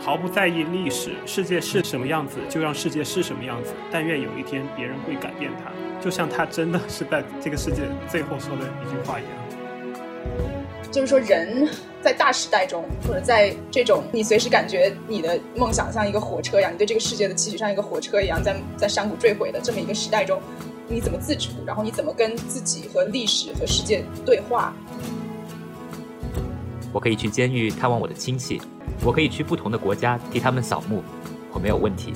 [0.00, 3.74] 毫不在意历史，世界是什么样子就让世界是什么样子。
[3.92, 5.70] 但愿有一天别人会改变它，
[6.02, 9.32] 就像他真的是在这个世界最后说的一句话一样。
[10.90, 11.68] 就是说，人
[12.02, 20.40] 在大时代中，或者在这种你随时感觉你的梦想像一个火车一样，你对这个世界的期许像一个火车一样，在在山谷坠毁的这么一个时代中，
[20.88, 21.52] 你怎么自处？
[21.66, 24.74] 然后你怎么跟自己和历史和世界对话？
[26.90, 28.60] 我可以去监狱探望我的亲戚，
[29.02, 31.02] 我可以去不同的国家替他们扫墓，
[31.52, 32.12] 我没有问题。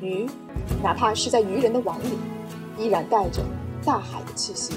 [0.00, 0.26] 鱼，
[0.82, 2.16] 哪怕是在渔人的网里，
[2.78, 3.44] 依然带着
[3.84, 4.74] 大海的气息。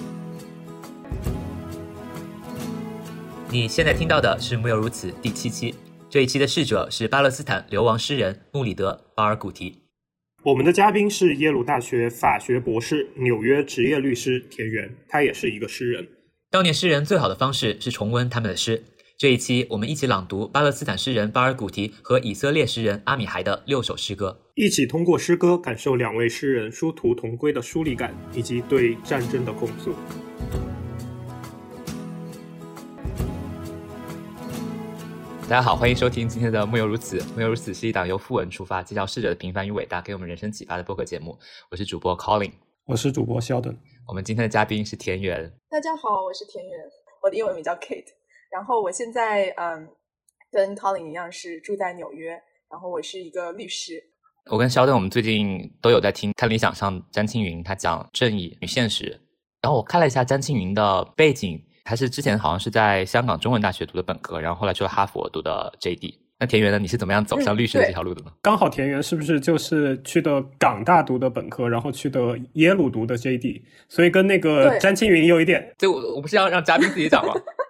[3.49, 5.73] 你现在听到的是《木有如此》第七期，
[6.09, 9.83] 这一期的逝者是巴勒斯坦流亡诗人穆里德·巴尔古提。
[10.43, 16.07] 我们的嘉宾是耶鲁大学法学博士、纽约职业律师田园，他也是一个诗人。
[16.51, 18.83] 悼念诗人最好的方式是重温他们的诗。
[19.19, 29.93] 这一期我们一起朗读巴勒斯坦诗人巴尔古提和以色列诗人阿米海的六首诗歌，一起通过诗歌感受两位诗人殊途同归的疏离感以及对战争的控诉。
[35.41, 37.17] 大家好，欢迎收听今天的《木有如此》。
[37.35, 41.37] 《木有如此》是一档由富文出发，介绍逝者的平凡与伟大，给我们人生启发的播客节目。
[41.69, 42.53] 我是主播 Colin，
[42.85, 43.75] 我是主播 Sheldon。
[44.07, 45.51] 我们今天的嘉宾是田园。
[45.69, 46.79] 大家好，我是田园，
[47.21, 48.18] 我的英文名叫 Kate。
[48.51, 49.87] 然后我现在嗯，
[50.51, 52.31] 跟 Colin 一样是住在纽约，
[52.69, 54.03] 然后我是一个律师。
[54.49, 59.21] 我跟 Sheldon 我们最近都有在听《看理想》上詹青云他讲正义与现实。
[59.61, 61.63] 然后我看了一下詹青云的背景。
[61.85, 66.13] 他是之前好像是在香港中文大学读的本科，然后后来去了哈佛读的 JD。
[66.37, 66.77] 那田园呢？
[66.77, 68.31] 你是怎么样走向律师的这条路的呢？
[68.43, 75.73] 刚好田园是不是就是去的港大读的本科，然后去的耶鲁读的 JD，所以跟那个詹青云有一点。
[75.79, 77.33] 这我我不是要让嘉宾自己讲吗？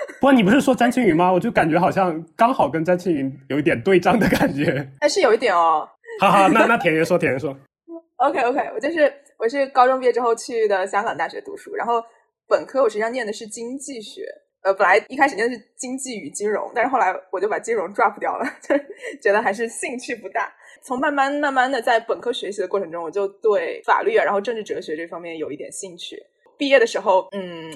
[0.20, 1.32] 不，你不是说詹青云吗？
[1.32, 4.88] 我就感觉好像刚好跟詹青云有一点对仗的感觉。
[5.00, 5.88] 还是有一点哦。
[6.20, 7.56] 好好，那那田爷说，田爷说。
[8.16, 12.02] OK OK，我就是我是高中毕业之后去的香港大学读书，然后。
[12.50, 14.22] 本科我实际上念的是经济学，
[14.62, 18.74] 呃，本来一开始念的是经济与金融，但是后来我就把金融 drop 掉了， 就
[19.20, 20.50] 觉得还是兴趣不大。
[20.82, 26.16] 从慢慢慢慢的在本科学习的过程中，我就对法律啊，然后政治哲学这方面有一点兴趣。
[26.58, 27.72] 毕业的时候，嗯，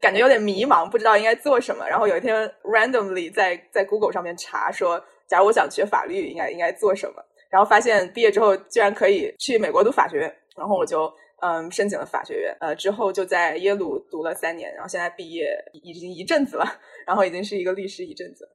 [0.00, 1.84] 感觉有点迷茫，不知道应该做什么。
[1.88, 7.24] 然后有一天 randomly 在在 Google 上面查说，假如我想学法律，应该应该做什么？
[7.50, 11.12] 然后发现毕业之后居然可以去美国读法学院，然后我就。
[11.42, 16.64] 嗯，申请了法学院，呃，之后就在耶鲁读了三年，然后现在毕业已经一阵子了，
[17.06, 18.48] 然后已经是一个律师一阵子。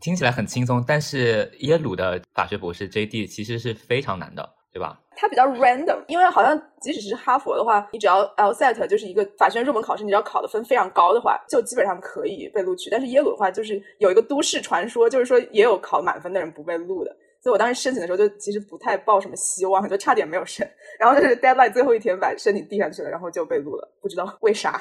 [0.00, 4.98] 听起来很轻松，但是耶鲁的法学博士 JD 其实是非常难的，对吧？
[5.14, 12.88] 它比较 random，因为好像即使是哈佛的话，你只要 LSAT 就是一个法学院入门考试，你只要考的分非常高的话，就基本上可以被录取。
[12.88, 17.14] 但是耶鲁的话，就是有一个都市传说，就是说也有考满分的人不被录的。
[17.42, 20.66] 所以我当时申请的时候，就其实不太抱什么希望，就差点没有申。
[20.98, 24.80] 然后就是 deadline 最后一天把申请递上去了，然后就被录了，不知道为啥。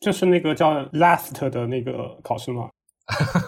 [0.00, 2.68] 就是那个叫 last 的那个考试吗？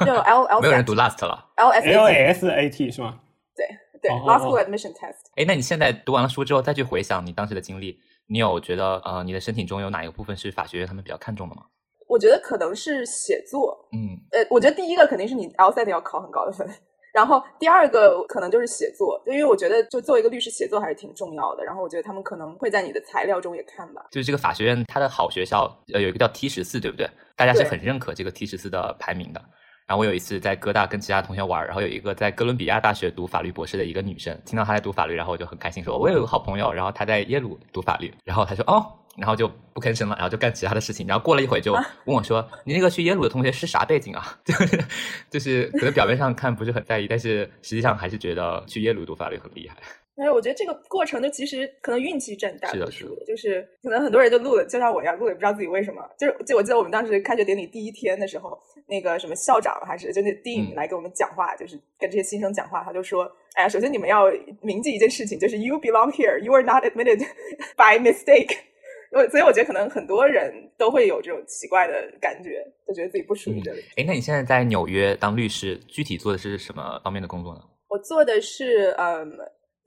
[0.05, 1.47] 就 L L 没有人读 last 了。
[1.57, 3.21] L S L S A T 是吗？
[3.55, 3.67] 对
[4.05, 5.25] 对，law school admission test。
[5.37, 11.63] 哎，那你现在读完了书之后，再去回想你当时的经历，你有觉得呃，你的申请中有哪一个部分是法学院他们比较看重的吗？
[12.07, 13.89] 我觉得可能是写作。
[13.93, 14.21] 嗯。
[14.31, 16.69] 呃，我觉得第一个肯定是你 LSAT 要考很高的分。
[17.15, 21.65] 然后第二个可能就是写作，因为我觉得就作为一个律师，写作还是挺重要的。
[21.65, 24.05] 然后我觉得他们可能会在你的材料中也看吧。
[24.11, 27.09] 就是这个法学院，它的好学校呃有一个叫 T 十四，对不对？
[27.37, 29.41] 大家是很认可这个 T 十四的排名的。
[29.87, 38.85] 然后我有一次在哥大跟其他同学玩，然后有一个在哥伦比亚大学读法律博士的一个女生，听到她在读法律，然后我就很开心，说我有个好朋友，然后她在耶鲁读法律，然后她说哦。
[39.17, 41.07] 然后就不吭声了，然后就干其他的事情。
[41.07, 41.73] 然后过了一会就
[42.05, 44.85] 问我说：“你那个去耶鲁的同学是啥背景啊？” 就是
[45.31, 49.77] 就是可能表面上看不是很在意，但是实际上还是觉得去耶鲁读法律很厉害。
[50.17, 56.01] 哎，我觉得这个过程就其实可能运气占大多数，就是可能很多人就录了，就像我一样录也不知道自己为什么。
[56.17, 64.31] 就是就我记得我们当时开学典礼第一天的时候，那个什么校长还是就那 Dean 来给我们讲话，就是跟这些新生讲话，他就说：“哎呀，首先你们要
[64.63, 67.19] 铭记一件事情，就是 You belong here, you are not admitted
[67.77, 68.57] by mistake。
[69.31, 73.81] ”所以我觉得可能很多人都会有这种奇怪的感觉，就觉得自己不属于这里。
[73.97, 77.61] 哎，那你现在在纽约当律师，具体做的是什么方面的工作呢？
[77.89, 79.31] 我做的是嗯，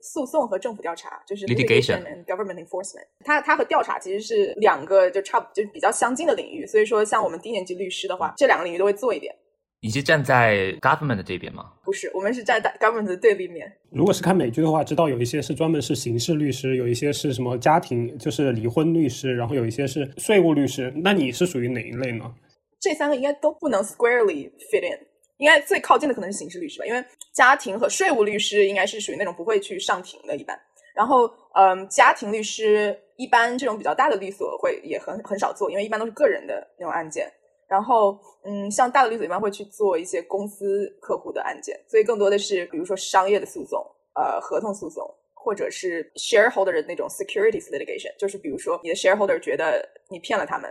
[0.00, 3.06] 诉讼和政府调查，就是 litigation and government enforcement。
[3.24, 6.66] 它它和调查其实是两个就差就是比较相近的领域。
[6.66, 9.34] 所以说，像我们低年级律师的话，这两个领域都会做一点。
[9.80, 11.72] 你是站在 government 的这边吗？
[11.84, 13.72] 不是，我们是站在 government 的对立面。
[13.92, 20.92] 如果是看美剧的话，知道有一些是专门是刑事律师，有一些是什么家庭，就是离婚律师，然后有一些是税务律师。
[20.96, 22.34] 那你是属于哪一类呢？
[22.80, 24.98] 这三个应该都不能 squarely fit in。
[25.38, 30.58] 应该最靠近的可能是刑事律师吧，因为家庭和税务律师应该是属于那种不会去上庭的，一般。
[30.94, 37.32] 然后，嗯，家庭律师一般这种比较大的律所会也很很少做，因为一般都是个人的那种案件。
[37.68, 43.78] 然后，嗯，像大的律所一般会去做一些公司客户的案件，所以更多的是比如说商业的诉讼，
[44.14, 50.68] 呃，合同诉讼，或者是 shareholder 的那种 securities litigation，就是比如说你的 shareholder 觉得你骗了他们。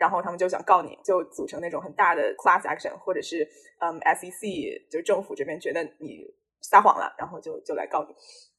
[0.00, 3.46] 然后他们就想告你，就组成那种很大的 class action，或者是
[3.80, 6.24] 嗯 SEC，就是政府这边觉得你
[6.62, 8.14] 撒谎了，然后就就来告你。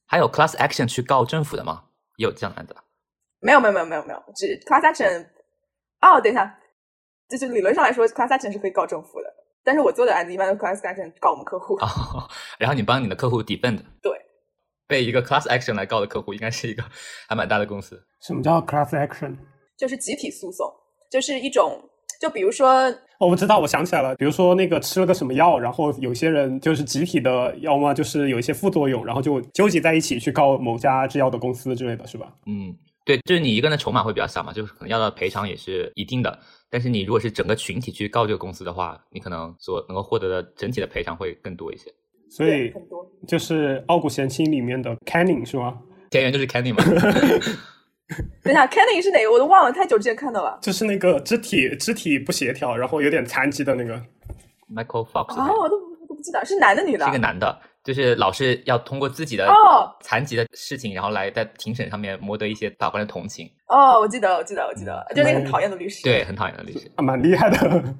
[0.06, 1.86] 还有 class action 去告政府的吗？
[2.16, 2.76] 也有这样的案子？
[3.40, 5.26] 没有没有没有没有没有，只 class action。
[6.00, 6.58] 哦，等一下，
[7.28, 9.34] 就是理论上来说，class action 是可以告政府的，
[9.64, 11.74] 但是我做的案子一般都 class action 告我们客户。
[11.80, 12.28] 哦，
[12.60, 13.80] 然后你帮你的客户 defend。
[14.00, 14.12] 对。
[14.86, 16.84] 被一个 class action 来告的客户，应该是一个
[17.26, 18.00] 还蛮大的公司。
[18.20, 19.36] 什么叫 class action？
[19.78, 20.70] 就是集体诉讼。
[21.12, 21.78] 就是一种，
[22.18, 22.68] 就比如说，
[23.18, 32.32] 哦，我知道，我想起来了，比如说那个吃了个什么药，然后有些人就是集体的，要么就是有一些副作用，然后就纠集在一起去告某家制药的公司之类的是吧？
[32.46, 32.74] 嗯，
[33.04, 36.38] 对，就是你一个人的筹码会比较小嘛，就是可能要的赔偿也是一定的，
[36.70, 41.92] 但是你如果是整个群体去告这个公司的话，你可能所能够获得的整体的赔偿会更多一些。
[42.30, 42.72] 所以
[43.28, 45.78] 就是《傲骨贤妻》里面的 Canning 是吗？
[46.10, 46.82] 田园就是 Canning 嘛。
[48.42, 49.30] 等一下，Kenny 是哪个？
[49.30, 50.58] 我都忘了，太久之前看到了。
[50.60, 53.94] 就是那个肢体肢体不协调，然后有点残疾的那个
[54.74, 55.34] Michael Fox。
[55.38, 57.04] 啊，我都都不记得是男的女的。
[57.04, 63.50] 是一个男的，就是老是要通过自己的哦残疾的事情，然后来在庭审上面谋得一些法官的同情。
[63.68, 66.02] 哦，我记得，我记得，我记得，就那个很讨厌的律师。
[66.02, 67.94] 对，很讨厌的律师，蛮厉害的。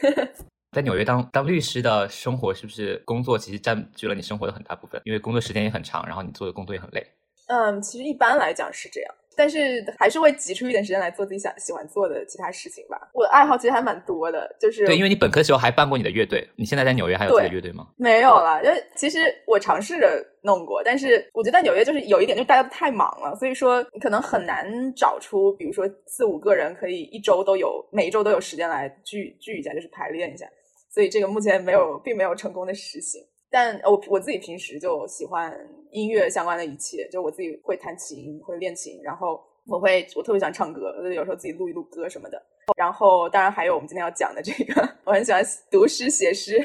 [0.72, 5.00] 在纽约当当律师的生活，是不是工作其实占据了你生活的很大部分？
[5.04, 7.04] 因为工作时间也很长，然后你做的工作也很累。
[7.46, 9.14] 嗯，其实一般来讲是这样。
[9.38, 13.08] 但是还是会挤出一点时间来做自己想喜欢做的其他事情吧。
[13.14, 17.86] 我的爱好其实还蛮多的，就是对，因为你本科时候还办过你的乐队，你现在在纽约还有自己的乐队吗？
[17.96, 30.44] 没有了，因为其实我尝试着弄过，但是我觉得在纽约就是有一点，就是大家都太忙了，所以说你可能很难找出，比如说四五个人可以一周都有，每一周都有时间来聚聚一下，就是排练一下。
[30.90, 33.22] 所以这个目前没有，并没有成功的实行。
[33.50, 35.52] 但我我自己平时就喜欢
[35.90, 42.42] 音乐相关的一切，就我自己会弹琴，会练琴，然后我会我特别喜欢唱歌，有时候自己录一录歌什么的。
[42.76, 46.58] 然后当然还有我们今天要讲的这个，我很喜欢读诗写诗。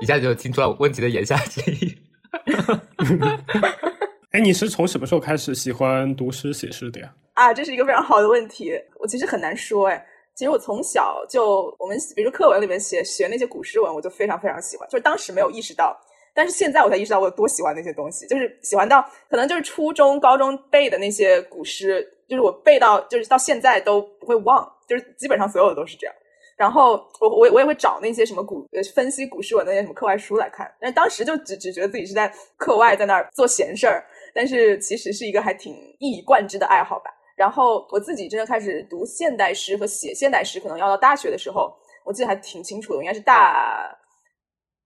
[0.00, 1.98] 一下就听出了问题的言下之意。
[4.30, 7.12] 哎，你是从什么时候开始喜欢读诗写诗的呀？
[7.34, 10.06] 啊，这是一个非常好的问题，我其实很难说哎。
[10.36, 15.98] 其实我从小就我们比如说课文里面写学那些古诗文，我就非常非常喜欢，就是当时没有意识到。
[16.34, 26.14] 但是现在我才意识到我有多喜欢那些东西，就是喜欢到可能就是初中、高中背的那些古诗，就是我背到就是到现在都不会忘，就是基本上所有的都是这样。
[26.56, 34.04] 然后我我我也会找那些什么古分析古诗文那些什么课外书来看，但当时就只只觉得自己是在课外在那儿做闲事儿，
[34.34, 37.10] 但是其实是一个还挺一以贯之的爱好吧。
[37.36, 41.72] 然后我自己真的开始读现代诗和写现代诗，可能要到大学的时候，
[42.04, 43.96] 我记得还挺清楚的，应该是大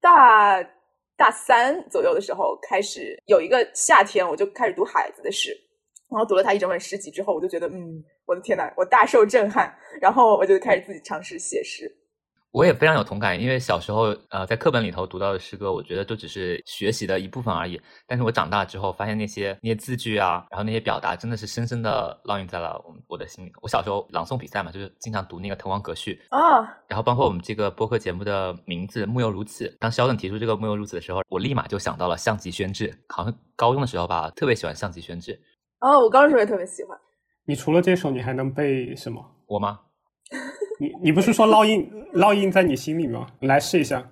[0.00, 0.62] 大。
[1.16, 5.56] 大三左右的时候，开始有一个夏天，我就开始读海子的诗，
[6.10, 11.90] 然后读了他一整本诗集之后，我就觉得，嗯，我的天呐，我大受震撼，然后我就开始自己尝试写诗。
[12.52, 17.80] 我也非常有同感，因为小时候呃在课本里头读到的诗歌，我觉得都只是学习的一部分而已。
[18.06, 23.50] 但是我长大之后发现那些那些字句啊，然后那些表达真的是深深的烙印在了我我的心里。
[23.62, 26.68] 我小时候朗诵比赛嘛，就是经常读那个《滕王阁序》啊。
[26.88, 32.88] 然后包括我们这个播客节目的名字“木有如此”，当肖顿提出这个“木有如此”的时候，我立马就想到了《项脊轩志》。
[33.08, 35.32] 好像高中的时候吧，特别喜欢《项脊轩志》。
[35.80, 36.98] 哦，我高中时候也特别喜欢。
[37.46, 39.24] 你除了这首，你还能背什么？
[39.46, 39.80] 我吗？
[40.82, 43.24] 你你不是说烙印烙印在你心里吗？
[43.42, 44.04] 来试一下。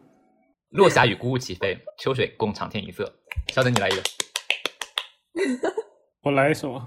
[0.71, 3.13] 落霞与孤鹜齐飞，秋水共长天一色。
[3.49, 4.03] 稍等，你来一个。
[6.23, 6.81] 我来一首。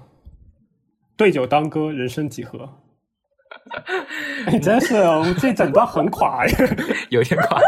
[1.17, 2.81] 对酒当歌，人生几何？
[4.49, 6.57] 你 真是，我们这整段很垮呀，
[7.11, 7.61] 有点垮。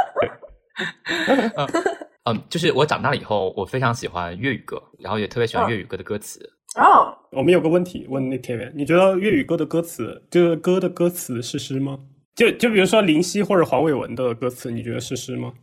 [2.24, 6.40] 嗯，就是我长大了以后，我非常喜欢粤语歌，然后也特别喜欢粤语歌的歌词。
[6.78, 12.00] 哦，我们有个问题问那天元，你觉得粤语歌的歌词，就是歌的歌词是诗吗？
[12.34, 15.54] 就就比如说林夕或者黄伟文的歌词，你觉得是诗吗？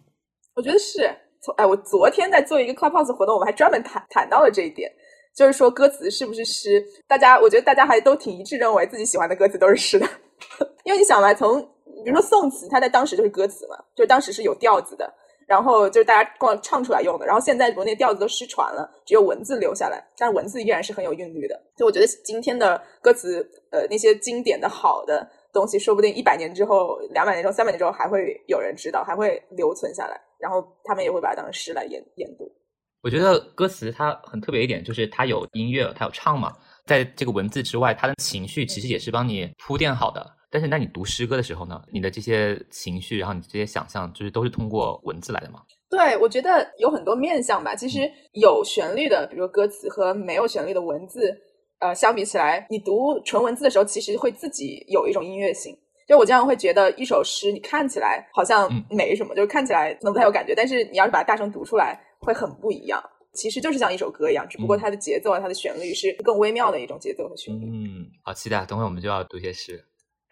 [0.54, 1.00] 我觉得是。
[1.44, 4.92] 从哎，我昨天在做一个 Clubhouse 活动，我们还专门谈谈到了这一点，
[5.34, 6.84] 就是说歌词是不是诗？
[7.08, 10.06] 大家，我觉得大家还都挺一致，认为自己喜欢的歌词都是诗的。
[10.84, 11.60] 因为你想嘛，从
[12.04, 15.12] 比如说宋词，它在当时就是歌词嘛，就当时是有调子的。
[15.46, 21.54] 然后就是大家光唱出来用的，然后现在国内调子都失传了，只有文字留下来，但是文字依然是很有韵律的。
[21.76, 32.50] 所以我觉得今天的歌词，呃，那些经典的好的东西说不定一百年之后、两百年之后、三百年之后还会有人知道，还会留存下来，然后他们也会把它当成诗来研研读。
[33.02, 36.52] 我觉得歌词它很特别一点，就是它有音乐，它有唱嘛，
[36.86, 40.24] 在这个文字之外，它的情绪其实也是帮你铺垫好的。
[40.52, 45.62] 但是，那你读诗歌的时候呢，你的这些情绪，然后你这些想象，就是都是通过文字来的吗？
[45.88, 47.74] 对，我觉得有很多面向吧。
[47.74, 48.00] 其实
[48.32, 51.34] 有旋律的，比如歌词和没有旋律的文字，
[51.80, 55.74] 呃，相比起来，你读纯文字的时候，其实会自己有一种音乐性。
[56.06, 63.02] 就我经常会觉得，一首诗你看起来好像没什么，就是看起来可能不太有感觉，但是你要是把它大声读出来，会很不一样。
[63.32, 67.64] 其实就是像一首歌一样，只不过它的节奏啊，它的旋律是更微妙的一种节奏和旋律。
[67.64, 69.82] 嗯，好期待，等会我们就要读些诗。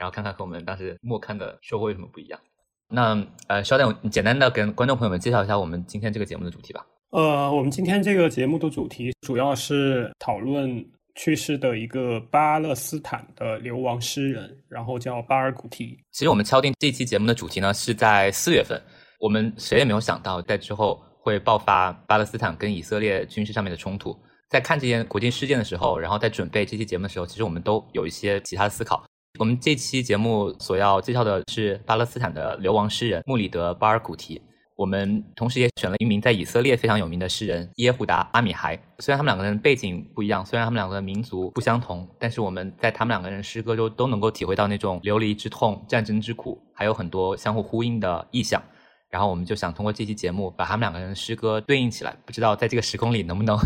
[0.01, 2.41] 然后看看和我们当时默看的收获有什么不一样。
[2.89, 6.85] 那呃，稍等，简单的跟观众朋友们介绍一下我们今天这个节目的主题吧。
[7.11, 10.83] 呃，我们今天这个节目的主题主要是讨论
[11.17, 15.99] 去世的一个巴勒斯坦的流亡诗人，然后叫巴尔古提。
[16.13, 18.81] 其实我们敲定这期节目的主题呢是在四月份，
[19.19, 24.19] 我们谁也没有想到在之后会爆发巴勒斯坦跟以色列军事上面的冲突。
[24.49, 29.05] 在看这件国际事件的时候，然后在准备这期节目的时候，其实我们都有一些其他的思考。
[29.41, 34.39] 我们这期节目所要介绍的是巴勒斯坦的流亡诗人穆里德·巴尔古提。
[34.77, 38.79] 我们同时也选了一名在以色列非常有名的诗人耶胡达·阿米海。
[38.99, 48.63] 虽然他们两个人背景不一样，虽然他们两个的民族不相同，但是我们在他们两个人诗歌中都能够体会到那种流离之痛、战争之苦，还有很多相互呼应的意象。
[49.09, 53.57] 然后我们就想通过这期节目把他们两个人的诗歌对应起来，不知道在这个时空里能不能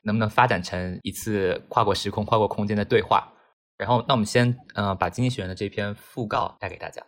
[0.00, 3.30] 能不能发展成一次跨过时空、跨过空间的对话。
[3.78, 7.00] 然后，那我们先，呃，把《经济学人》的这篇讣告带给大家。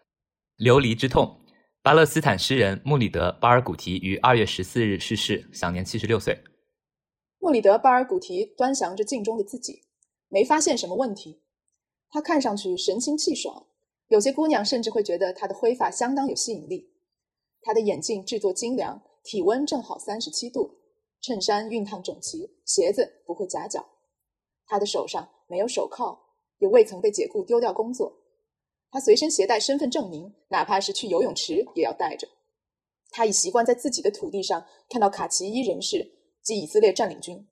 [0.56, 1.40] 流离之痛，
[1.82, 6.44] 巴勒斯坦诗人穆里德·巴尔古提于二月十四日逝世，享年七十六岁。
[7.40, 9.82] 穆里德·巴尔古提端详着镜中的自己，
[10.28, 11.42] 没发现什么问题。
[12.08, 13.66] 他看上去神清气爽，
[14.06, 16.92] 有些姑娘甚至会觉得他的灰发相当有吸引力。
[17.62, 20.78] 他的眼镜制作精良，体温正好三十七度，
[21.20, 23.84] 衬衫熨烫整齐，鞋子不会夹脚。
[24.66, 26.29] 他的手上没有手铐。
[26.60, 28.22] 也未曾被解雇丢掉工作，
[28.90, 32.28] 他随身携带身份证明，哪怕是去游泳池也要带着。
[33.10, 36.12] 他已习惯在自己的土地上看到卡其伊人士
[36.42, 37.48] 及以色列占领军。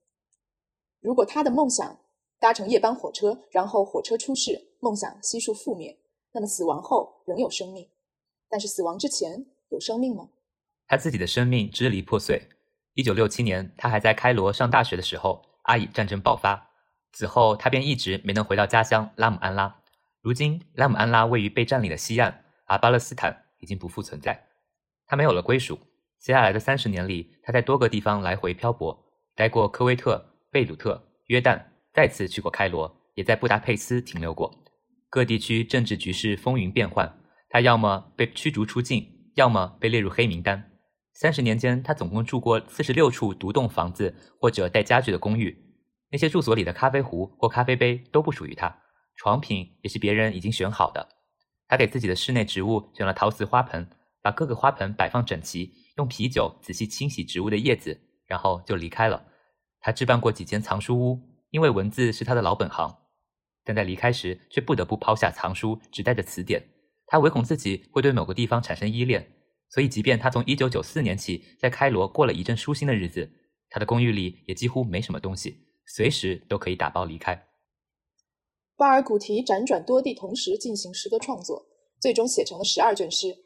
[1.01, 1.99] 如果他的梦想
[2.39, 5.99] 搭乘夜班火车，然后火车出事，梦想悉数覆灭，
[6.33, 7.89] 那么死亡后仍有生命，
[8.49, 10.29] 但是死亡之前有生命吗？
[10.87, 12.49] 他自己的生命支离破碎。
[12.95, 16.68] 一九六七年，他还在开罗上大学的时候，阿以战争爆发。
[17.13, 19.77] 此后，他便一直没能回到家乡拉姆安拉。
[20.21, 24.47] 如今，拉姆安拉位于被占领的西岸，而巴勒斯坦已经不复存在。
[25.07, 25.79] 他没有了归属。
[26.19, 31.63] 接下来的三十年里，他在多个地方来回漂泊，待过科威特、贝鲁特、约旦，
[31.95, 34.53] 再次去过开罗，也在布达佩斯停留过。
[35.09, 40.73] 各地区政治局势风云变幻，他要么被驱逐出境，要么被列入黑名单。
[41.15, 45.68] 三十年间，他总共住过四十六处独栋房子或者带家具的公寓。
[46.11, 48.83] 那些住所里的咖啡壶或咖啡杯都不属于他，
[49.17, 51.07] 床品也是别人已经选好的。
[51.67, 53.87] 他给自己的室内植物选了陶瓷花盆，
[54.23, 59.23] 把各个花盆摆放整齐，用啤酒仔细清洗植物的叶子，然后就离开了。
[59.81, 62.97] 他置办过几间藏书屋，因为文字是他的老本行，
[63.65, 66.67] 但在离开时却不得不抛下藏书，只带着词典。
[67.07, 69.31] 他唯恐自己会对某个地方产生依恋，
[69.69, 73.31] 所以即便他从1994年起在开罗过了一阵舒心的日子，
[73.69, 75.68] 他的公寓里也几乎没什么东西。
[75.89, 77.49] 随时都可以打包离开。
[78.77, 81.67] 巴尔古提辗转多地，同时进行诗歌创作，
[81.99, 83.37] 最终写成了十二卷诗。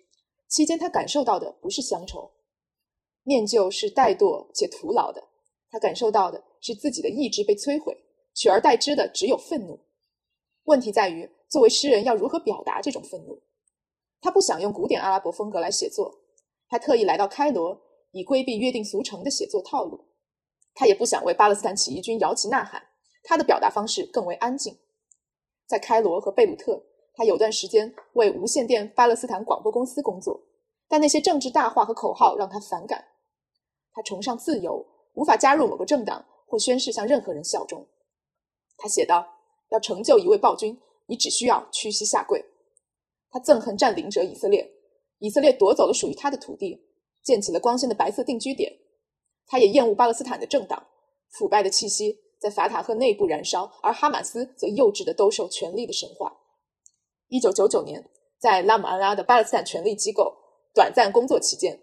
[0.49, 2.31] 期间，他感受到的不是乡愁，
[3.23, 5.29] 念旧是怠惰且徒劳的。
[5.71, 7.97] 他感受到的是自己的意志被摧毁，
[8.35, 9.81] 取而代之的只有愤怒。
[10.65, 13.41] 问题在于，作为诗人要如何表达这种愤怒？
[14.21, 16.21] 他不想用古典阿拉伯风格来写作，
[16.69, 17.81] 他特意来到开罗，
[18.11, 20.12] 以规避约定俗成的写作套路。
[20.75, 22.83] 他也不想为巴勒斯坦起义军摇旗呐喊，
[23.23, 24.79] 他的表达方式更为安静。
[25.67, 26.83] 在开罗和贝鲁特，
[27.15, 30.43] 他有段时间为无线电巴勒斯坦广播公司工作，
[30.89, 33.05] 但那些政治大话和口号让他反感。
[33.93, 37.87] 他崇尚自由，无法加入某个政党或宣誓向任何人效忠。
[38.79, 39.27] 他写道
[39.71, 42.43] ：“要成就一位暴君，你只需要屈膝下跪。”
[43.31, 44.71] 他憎恨占领者以色列，
[45.19, 46.83] 以色列夺走了属于他的土地，
[47.23, 48.73] 建起了光鲜的白色定居点。
[49.47, 50.87] 他也厌恶巴勒斯坦的政党，
[51.31, 56.33] 腐败的气息在法塔赫内部燃烧，而哈马斯则幼稚的兜售权力的神话。
[57.29, 58.09] 一九九九年，
[58.39, 60.35] 在拉姆安拉的巴勒斯坦权力机构
[60.75, 61.81] 短暂工作期间，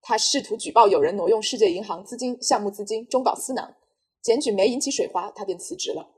[0.00, 3.74] 他试图举报有人挪用世界银行资金项目资金中饱私囊，
[4.20, 6.08] 检举没引起水花，他便辞职了。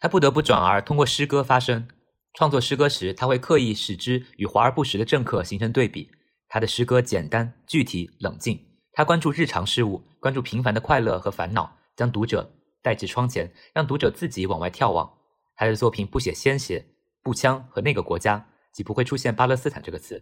[0.00, 1.88] 他不得不转而通过诗歌发声，
[2.34, 6.08] 创作诗歌时，他会刻意使之与华而不实的政客形成对比。
[6.48, 8.67] 他的诗歌简单、具体、冷静。
[8.98, 12.52] 他关注日常事物，关注平凡的快乐和烦恼，将读者
[12.82, 15.08] 带至窗前，让读者自己往外眺望。
[15.54, 16.84] 他的作品不写鲜血、
[17.22, 20.20] 步枪和那个国家，即不会出现巴勒斯坦这个词。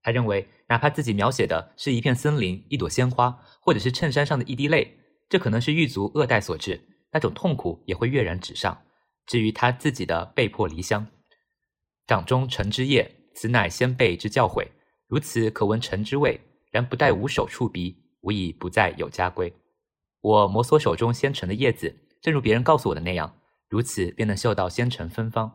[0.00, 4.96] 他认为，哪怕自己描写的是一片森林、一朵鲜花，或者是衬衫上的一滴泪，
[5.28, 6.80] 这可能是狱卒恶待所致，
[7.12, 8.80] 那种痛苦也会跃然纸上。
[9.26, 11.06] 至于他自己的被迫离乡，
[12.06, 14.66] 掌中臣之业，此乃先辈之教诲。
[15.06, 19.52] 如此可闻臣之味，然不待吾手触鼻，吾已不再有家归。
[20.20, 25.50] 我摩挲手中纤尘的叶子，正如别人告诉我的那样，如此便能嗅到纤尘芬芳。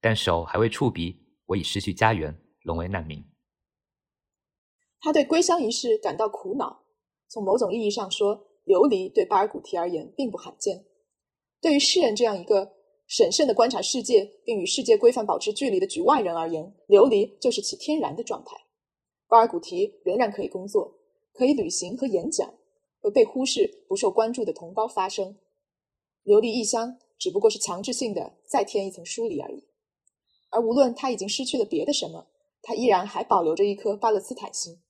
[0.00, 3.22] 但手还未触鼻，我已失去家园，沦为难民。
[5.00, 6.84] 他对归乡一事感到苦恼。
[7.28, 10.86] 从某种意义上说，流离对巴尔古提而言并不罕见。
[11.60, 12.72] 对于诗人这样一个
[13.06, 18.56] 审慎的观察世界，并与世界规范保持距离的局外人而言，流离就是其天然的状态。
[19.28, 20.94] 巴尔古提仍然可以工作，
[21.34, 22.54] 可以旅行和演讲，
[23.02, 25.36] 为被忽视、不受关注的同胞发声。
[26.22, 29.68] 流离异乡只不过是强制性的再添一层疏离而已。
[30.50, 32.28] 而无论他已经失去了别的什么，
[32.62, 34.80] 他依然还保留着一颗巴勒斯坦心。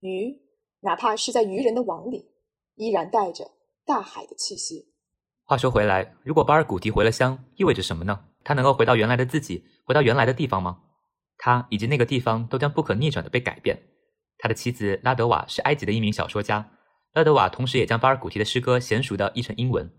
[0.00, 0.40] 鱼，
[0.80, 2.30] 哪怕是在渔人的网里，
[2.74, 3.50] 依然带着
[3.84, 4.94] 大海的气息。
[5.44, 8.24] 话说回来，如果巴尔古提回了乡，意味着什么呢？
[8.42, 10.82] 他能够回到原来的自己，回到原来的地方吗？
[11.36, 13.82] 他以及那个地方都将不可逆转的被改变。
[14.40, 16.70] 他的妻子拉德瓦是埃及的一名小说家，
[17.12, 19.90] 拉德瓦同时也将巴尔古提的诗歌娴熟的译成英文。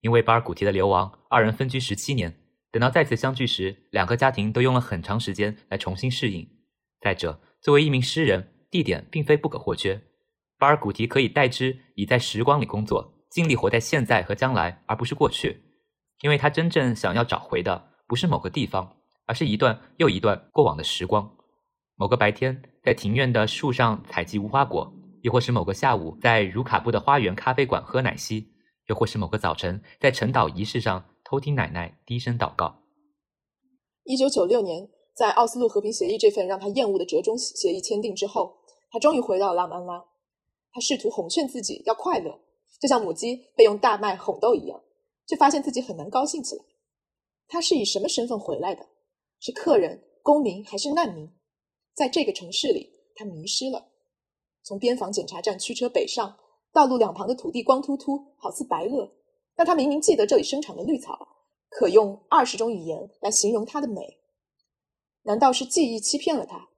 [0.00, 2.34] 因为巴尔古提的流亡，二人分居十七年。
[2.70, 6.48] 等到再次相聚时，两个家庭都用了很长时间来重新适应。
[7.00, 10.00] 再者，作为一名诗人，地点并非不可或缺。
[10.58, 13.12] 巴尔古提可以代之以在时光里工作。
[13.30, 15.62] 尽力活在现在和将来，而不是过去，
[16.20, 21.34] 因为他真正想要找回的不是某个地方，而是一段又一段过往的时光。
[21.96, 28.44] 某个白天在庭院的树上采集无花果，又或是某个下午在茹卡布的花园咖啡馆喝奶昔，
[28.88, 32.74] 又或是某个早晨在晨祷仪式上偷听奶奶低声祷告。
[34.02, 38.52] 一九九六年，在奥斯陆和平协议这份让他厌恶的折中协议签订之后，
[38.90, 40.04] 他终于回到了拉曼拉。
[40.72, 42.40] 他试图哄劝自己要快乐。
[42.80, 44.80] 就像母鸡被用大麦哄逗一样，
[45.28, 46.64] 却发现自己很难高兴起来。
[47.46, 48.84] 他是以什么身份回来的？
[49.38, 51.30] 是客人、公民还是难民？
[51.94, 53.88] 在这个城市里，他迷失了。
[54.62, 56.36] 从边防检查站驱车北上，
[56.72, 59.10] 道路两旁的土地光秃秃，好似白垩。
[59.54, 61.28] 但他明明记得这里生长的绿草，
[61.68, 64.18] 可用二十种语言来形容它的美。
[65.24, 66.68] 难道是记忆欺骗了他？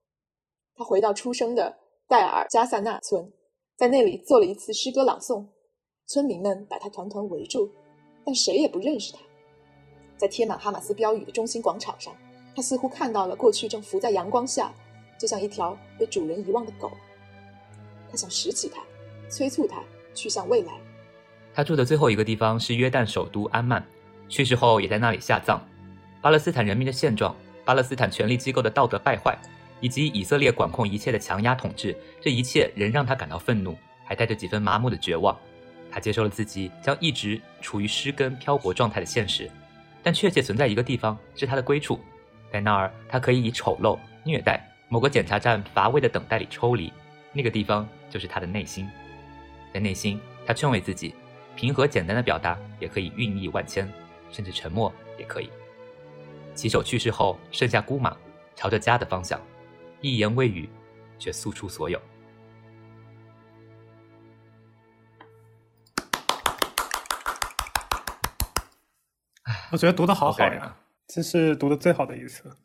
[0.74, 3.33] 他回到出生的戴尔加萨纳村，
[3.77, 5.46] 在那里做了一次诗歌朗诵。
[6.07, 7.70] 村民们把他团团围住，
[8.24, 9.20] 但谁也不认识他。
[10.16, 12.14] 在贴满哈马斯标语的中心广场上，
[12.55, 14.74] 他似乎看到了过去正浮在阳光下，
[15.24, 16.92] 就像一条被主人遗忘的狗。
[18.10, 18.82] 他想拾起它，
[19.30, 19.82] 催促它
[20.12, 20.72] 去向未来。
[21.54, 23.82] 他住的最后一个地方是约旦首都安曼，
[24.28, 25.66] 去世后也在那里下葬。
[26.20, 27.34] 巴勒斯坦人民的现状、
[27.64, 29.34] 巴勒斯坦权力机构的道德败坏，
[29.80, 35.34] 以及以色列管控一切的强压统治，这一切仍让他感到愤怒，还带着几分麻木的绝望。
[35.90, 39.50] 他接受了自己将一直处于失根漂泊状态的现实，
[40.02, 41.98] 但确切存在一个地方是他的归处，
[42.52, 44.62] 在那儿他可以以丑陋、虐待、
[44.94, 46.92] 某个检查站乏味的等待里抽离，
[47.33, 48.88] 那个地方就是他的内心。
[49.72, 51.12] 在内心，他劝慰自己，
[51.57, 53.92] 平和简单的表达也可以寓意万千，
[54.30, 55.50] 甚至沉默也可以。
[56.54, 58.16] 骑手去世后，剩下孤马，
[58.54, 59.40] 朝着家的方向，
[60.00, 60.68] 一言未语，
[61.18, 62.00] 却诉出所有。
[69.72, 70.76] 我觉得读的好好呀，
[71.09, 72.57] 这是读的最好的一次。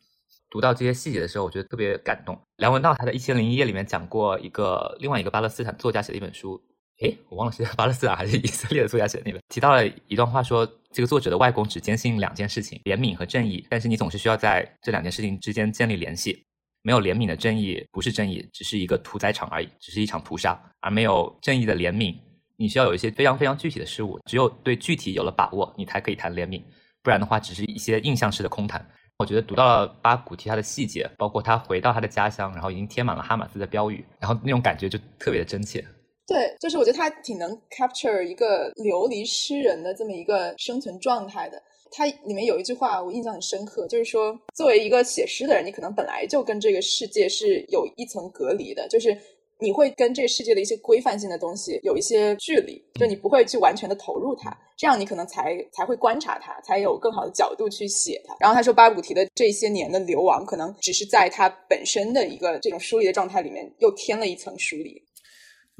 [0.50, 2.38] 读到这些细节的时候，我觉得特别感动。
[2.56, 6.60] 梁文道他在《一千零一夜》里面讲过一个另外一个巴勒斯坦作家写的一本书，
[7.00, 13.64] 诶，我忘了是 巴勒斯坦还是以色列的作家写的那本，提到了一段话，说这个作者的外公只坚信两件事情：怜悯和正义。
[13.70, 16.44] 但是你总是需要在这两件事情之间建立联系。
[16.82, 22.16] 没有怜悯的正义不是正义，只是一个屠宰场而已，只是一场屠杀；而没有正义的怜悯，
[22.56, 26.62] 你需要有一些非常非常具体的事物，只有对具体有了把握，你才可以谈怜悯。
[27.02, 28.82] 不然的话，只是一些印象式的空谈。
[29.20, 35.84] 我觉得读到了巴古提他的细节，包括他回到他的家乡，然后已经贴满了哈马斯的标语，然后那种感觉就特别的真切。
[36.26, 41.62] 对，就是我觉得他挺能 capture 一个流离诗人的这么一个生存状态的。
[41.92, 49.14] 他里面有一句话我印象很深刻，就是说，作为一个写诗的人，你可能本来就跟这个世界是有一层隔离的，就是
[49.60, 58.34] 你会跟这个世界的一些规范性的东西有一些距离，就你不会去完全的投入它，这样你可能才才会观察它，才有更好的角度去写它。
[58.40, 65.02] 然后他说，巴尔古提的这些年的流亡，可能只是在他本身的一个这种疏离的状态里面，又添了一层疏离。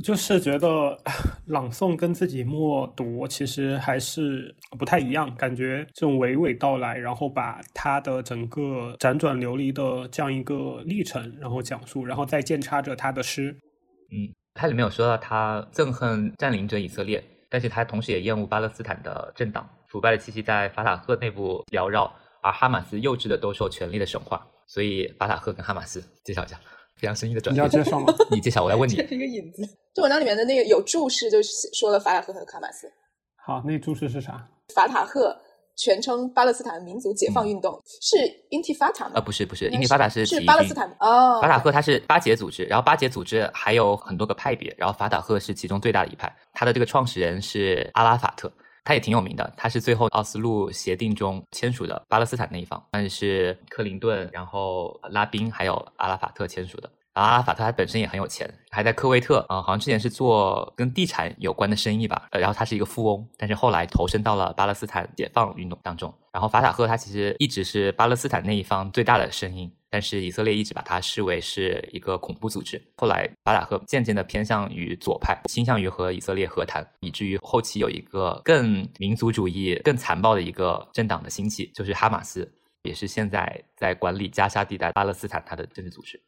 [0.03, 0.99] 就是觉得
[1.47, 13.55] 朗诵跟自己默读其实还是不太一样，感觉这种娓娓道来，然后把他的整个辗转流离的这样一个历程，然后讲述，然后再间插着他的诗。
[14.11, 24.47] 嗯，它里面有说到他憎恨占领者以色列，但是他同时也厌恶巴勒斯坦的政党，腐败的气息在法塔赫内部缭绕，而哈马斯幼稚的兜售权力的神话。
[24.67, 26.61] 所以法塔赫跟哈马斯介绍一下。
[26.97, 28.13] 非常深意的转你要介绍吗？
[28.31, 28.95] 你介绍，我来问你。
[28.95, 29.63] 这是一个引子。
[29.95, 32.87] 这文章里面的那个有注释，就是说了法塔赫和卡马斯。
[33.37, 34.47] 好，那注释是啥？
[34.75, 35.35] 法塔赫
[35.81, 38.17] 全称巴勒斯坦民族解放运动，是
[38.51, 39.13] Intifada 吗？
[39.15, 41.41] 呃，不是，不是，Intifada 是是巴勒斯坦哦。
[41.41, 46.31] 法塔赫它是巴结组织，然后巴结组织还有很多个派别，然后法塔赫是其中最大的一派。
[46.53, 48.53] 他的这个创始人是阿拉法特。
[48.83, 56.91] 他也挺有名的，他是最后奥斯陆协定中签署的巴勒斯坦那一方，但是克林顿、然后拉宾还有阿拉法特签署的。
[57.13, 62.29] 啊法特他本身也很有钱，还在科威特啊，好像之前是做跟地产有关的生意吧。
[62.33, 66.13] 然后他是一个富翁，但是后来投身到了巴勒斯坦解放运动当中。
[66.33, 69.71] 然后法塔赫他其实一直是巴勒斯坦那一方最大的声音。
[69.93, 72.81] 但是以色列一直把他视为是一个恐怖组织。
[72.97, 82.49] 后来巴塔赫渐渐的偏向于左派，倾向于和以色列和谈，以至于后期有一个更民族主义、更残暴的一个政党的兴起，就是哈马斯，
[82.85, 86.23] 也是现在在管理加沙地带巴勒斯坦它的政治组织。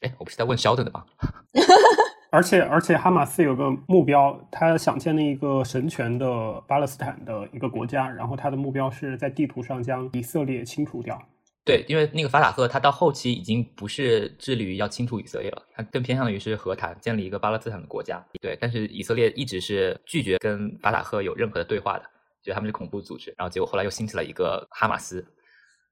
[0.00, 1.04] 哎，我不是在问肖等的吗？
[2.30, 11.18] 而且而且哈马斯有个目标，他想建立一个神权的巴勒斯坦的一个国家，然后他的目标是在地图上将以色列清除掉。
[11.64, 18.22] 对，因为那个法塔赫他到后期已经不是致力于要清除以色列了，他更偏向于是和谈，建立一个巴勒斯坦的国家。
[18.40, 22.04] 对，但是以色列一直是拒绝跟法塔赫有任何的对话的，
[22.42, 23.34] 觉得他们是恐怖组织。
[23.38, 25.24] 然后结果后来又兴起了一个哈马斯，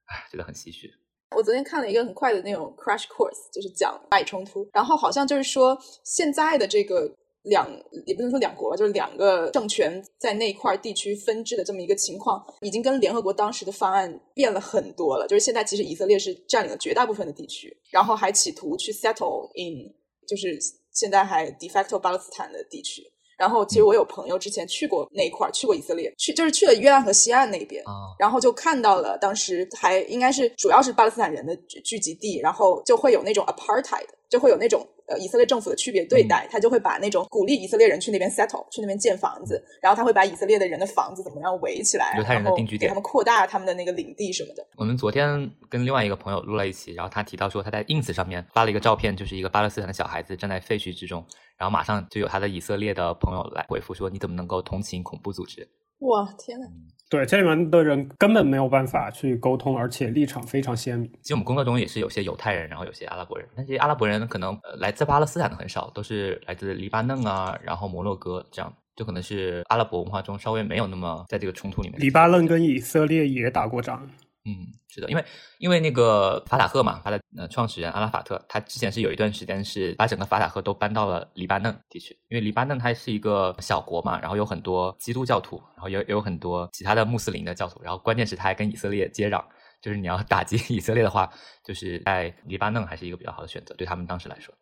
[0.07, 0.93] 唉，觉得很唏嘘。
[1.37, 7.13] 我昨天看了一个很快的那种 crash course，就是讲巴以冲突，然后好像就是说现在的这个。
[7.45, 7.71] 两
[8.07, 15.27] 也不能说两国吧，就是两个政权在那块地区分治的这么一个情况，已经跟联合国当时的方案变了很多了。
[15.29, 19.93] 就是现在其实以色列是占领了绝大部分的地区，然后还企图去 settle in，
[20.27, 20.59] 就是
[20.91, 23.03] 现在还 de facto 巴勒斯坦的地区。
[23.38, 27.83] 然后其实我有朋友之前去过那一块儿，去过以色列，去就是去了约旦河西岸那边，
[28.18, 34.87] 然后就看到了当时还应该是主要是巴勒斯坦人的聚集地，然后就会有那种 apartheid，就会有那种。
[35.07, 44.67] 呃，以色列政府的区别对待，他就会把那种鼓励以色列人去那边 settle，去那边建房子，然后他会把以色列的人的房子怎么样围起来，犹太人的定居点，给他们扩大他们的那个领地什么的。
[44.77, 51.25] 我们昨天跟另外一个朋友录了一起，然后他提到说他在 ins 上面发了一个照片，就是一个巴勒斯坦的小孩子站在废墟之中，
[51.59, 55.69] 然后马上就有他的以色列的朋友来回复说你怎么能够同情恐怖组织？
[56.01, 56.67] 哇，天呐！
[57.14, 61.09] 对，这里面的人根本没有办法去沟通，而且立场非常鲜明。
[61.22, 72.00] 其实我们工作中也是有些犹太人，然后有些阿拉伯人，但这些阿拉伯人可能来自巴勒斯坦的很少，都是来自黎巴嫩啊，然后摩洛哥这样，就可能是阿拉伯文化中稍微没有那么在这个冲突里面。
[72.00, 74.11] 黎巴嫩跟以色列也打过仗。
[74.46, 75.24] 嗯，是的，因为
[75.59, 89.42] 因为那个法塔赫嘛，他的呃创始人阿拉法特，他之前是有一段时间是把整个法塔赫都搬到了黎巴嫩地区，因为黎巴嫩它是一个小国嘛，然后有很多基督教徒，然后有有很多其他的穆斯林的教徒，然后关键是他还跟以色列接壤，
[89.80, 91.33] 就是你要打击 以色列的话，
[91.64, 94.54] 就是在黎巴嫩还是一个比较好的选择，对他们当时来说。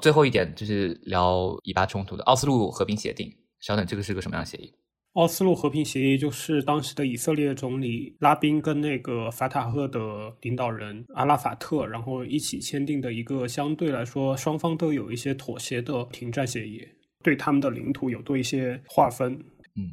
[0.00, 4.74] 最后一点就是聊以巴冲突的奥斯陆和平协定，稍等，这个是个什么样的协议？
[5.14, 9.98] 奥斯陆和平协议就是当时的以色列总理拉宾跟那个法塔赫的
[10.40, 16.86] 领导人阿拉法特，然后一起签订的一个相对来说双方都有一些妥协的停战协议，
[17.24, 19.32] 对他们的领土有多一些划分。
[19.74, 19.90] 嗯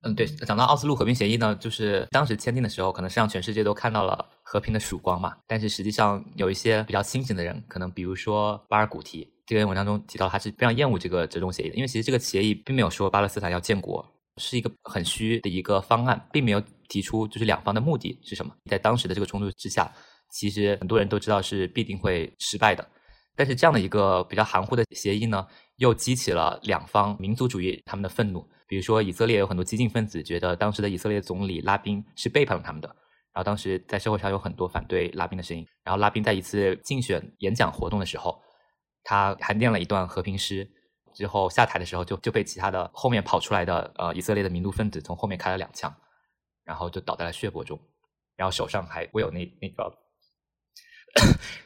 [0.00, 5.36] 嗯，对，讲到奥斯陆和平协议呢，就是当时签订的时候，可能是让全世界都看到了和平的曙光嘛。
[5.46, 14.02] 但是实际上有一些比较清醒的人，可能比如说巴尔古提，这篇文章中提到他是非常厌恶这个折中协议的，因为其实这个协议并没有说巴勒斯坦要建国。
[14.38, 18.54] 是一个很虚的一个方案，并没有提出就是两方的目的是什么。
[18.70, 19.92] 在当时的这个冲突之下，
[20.30, 22.88] 其实很多人都知道是必定会失败的。
[23.36, 25.46] 但是这样的一个比较含糊的协议呢，
[25.76, 28.44] 又激起了两方民族主义他们的愤怒。
[28.66, 32.88] 比如说，以色列有很多激进分子觉得当时的以色列总理拉宾是背叛了他们的。
[33.32, 35.64] 然后当时在社会上有很多反对拉宾的声音。
[35.84, 38.42] 然后拉宾在一次竞选演讲活动的时候，
[39.04, 40.68] 他还念了一段和平诗。
[41.12, 45.94] 之后下台的时候，就就被其他的后面跑出来的呃以色列的民族分子从后面开了两枪，
[46.64, 47.78] 然后就倒在了血泊中，
[48.36, 49.92] 然后手上还握有那那个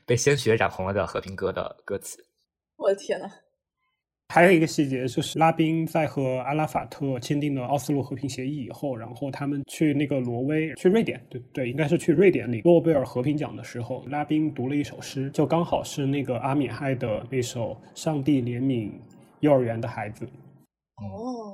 [0.07, 2.18] 被鲜血染红了的和平歌的歌词。
[2.76, 3.28] 我的天呐！
[4.28, 18.90] 还有一个细节就是，拉宾在和阿拉法特签订了奥斯陆和平协议以后，然后他们去那个挪威、去瑞典，对对，应该是去瑞典领诺贝尔和平奖的时候，拉宾读了一首诗，就刚好是那个阿米亥的那首《上帝怜悯
[19.42, 20.24] 幼儿园的孩子》。
[20.96, 21.52] 哦，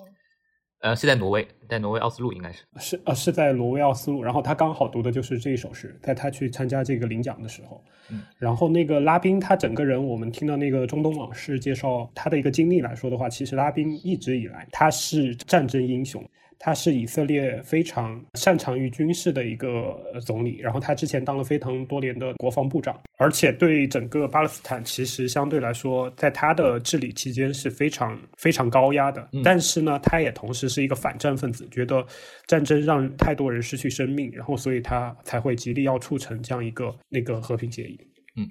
[0.81, 2.65] 呃，是在挪威，在挪威奥斯陆应该是。
[2.77, 16.23] 是呃是在挪威奥斯陆，然后他刚好读的就是这一首诗，在他去参加这个领奖的时候，嗯，然后那个拉宾他整个人，我们听到那个中东往事介绍他的一个经历来说的话，其实拉宾一直以来他是战争英雄。
[16.59, 19.69] 他是以色列非常擅长于军事的一个
[20.13, 29.29] 呃总理，然后他之前当了非常多年的国防部长，而且对整个巴勒斯坦其实相对来说，在他的治理期间是非常非常高压的。
[29.33, 32.05] 嗯但是呢，他也同时是一个反战分子，觉得
[32.47, 37.99] 战争让太多人失去生命，然后所以他才会极力要促成这样一个那个和平协议。
[38.37, 38.49] 嗯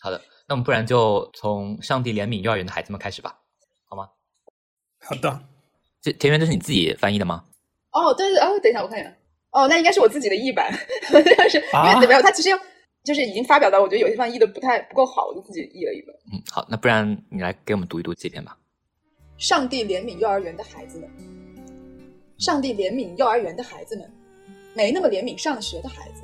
[0.00, 3.36] 好的，那我们不然就从上帝怜悯幼儿园的孩子们开始吧。
[3.88, 4.08] 好吗
[5.00, 5.40] 好的，
[6.06, 7.42] 这田园这是你自己翻译的吗？
[7.90, 9.12] 哦，对对哦，等一下，我看一下。
[9.50, 10.72] 哦，那应该是我自己的译版，
[11.10, 12.22] 但是因为怎么样？
[12.22, 12.58] 他其实要
[13.02, 16.14] 就是已经发表到，我觉得有些地方译的不太不够好，我就自己译了一本。
[16.32, 18.56] 嗯，好，那不然你来给我们读一读这篇吧。
[19.36, 21.10] 上帝怜悯幼儿园的孩子们，
[22.38, 24.08] 上帝怜悯幼儿园的孩子们，
[24.74, 26.22] 没那么怜悯上学的孩子。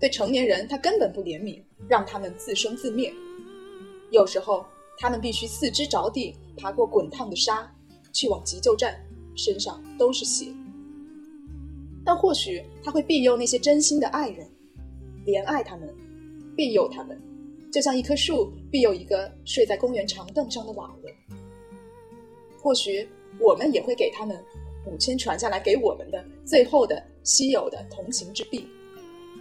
[0.00, 3.12] 对成年人，他根本不怜悯，让他们自生自灭。
[4.10, 4.64] 有时候，
[4.96, 7.70] 他们必须四肢着地，爬过滚烫的沙，
[8.16, 8.98] 去往急救站，
[9.36, 10.46] 身上都是血。
[12.02, 14.48] 但或许他会庇佑那些真心的爱人，
[15.26, 15.94] 怜爱他们，
[16.56, 17.20] 庇佑他们，
[17.70, 21.14] 就像一棵树庇佑一个睡在公园长凳上的老人。
[22.58, 23.06] 或许
[23.38, 24.42] 我们也会给他们
[24.86, 28.66] 母亲传下来给我们的最后的稀有的同情之臂，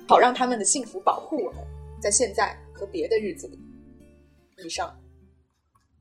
[0.05, 1.65] 好让他们的幸福保护我们，
[2.01, 3.57] 在现在和别的日子里。
[4.65, 4.93] 以上，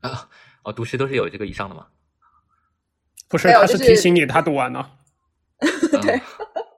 [0.01, 0.29] 啊，
[0.65, 1.87] 哦，读诗都是有这个以上的吗？
[3.27, 4.99] 不是，他是提醒你他读完了。
[6.01, 6.21] 对，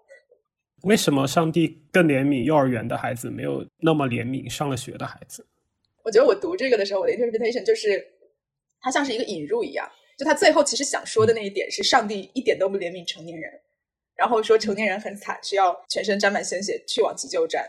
[0.83, 5.45] 为什么上帝更怜悯幼儿园的孩子，没有那么怜悯上了学的孩子？
[6.03, 8.05] 我觉得我读这个的时候，我的 interpretation 就是，
[8.79, 13.51] 它像是一个引入一样，就他最后其实想说的那一点是，上帝一点都不怜悯成年人，
[14.15, 17.67] 然后说成年人很惨，需要全身沾满鲜血去往急救站。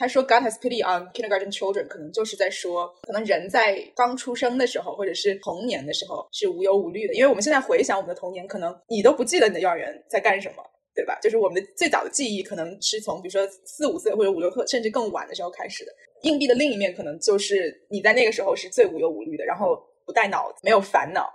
[0.00, 11.18] 他说 God has pity on kindergarten children，可能就是在说，可能人在刚出生的时候，或者是童年的时候是无忧无虑的，因为我们现在回想我们的童年，可能你都不记得你的幼儿园在干什么，对吧？
[11.20, 15.92] 就是我们的最早的记忆，可能是从比如说四五岁或者五六岁，甚至更晚的时候开始的。
[16.22, 21.30] 硬币的另一面，可能就是你在那个时候是最无忧无虑的，然后不带脑子，没有烦恼。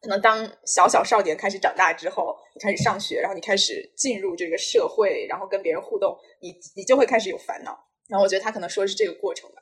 [0.00, 7.76] 可能当小小少年开始长大之后，你开始上学，然后你开始进入这个社会，然后跟别人互动，你你就会开始有烦恼。
[8.08, 9.56] 然后我觉得他可能说的是这个过程吧。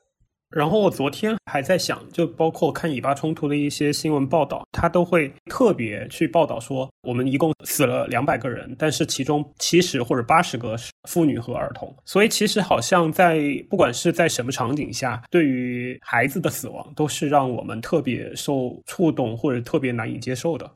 [0.48, 11.94] 然后我昨天还在想，就包括看以巴冲突的一些新闻报道，他都会特别去报道说，我们一共死了两百个人，但是其中七十或者八十个是妇女和儿童。
[12.04, 20.70] 所以其实好像在不管是在什么场景下，对于孩子的死亡，都是让我们特别受触动或者特别难以接受的。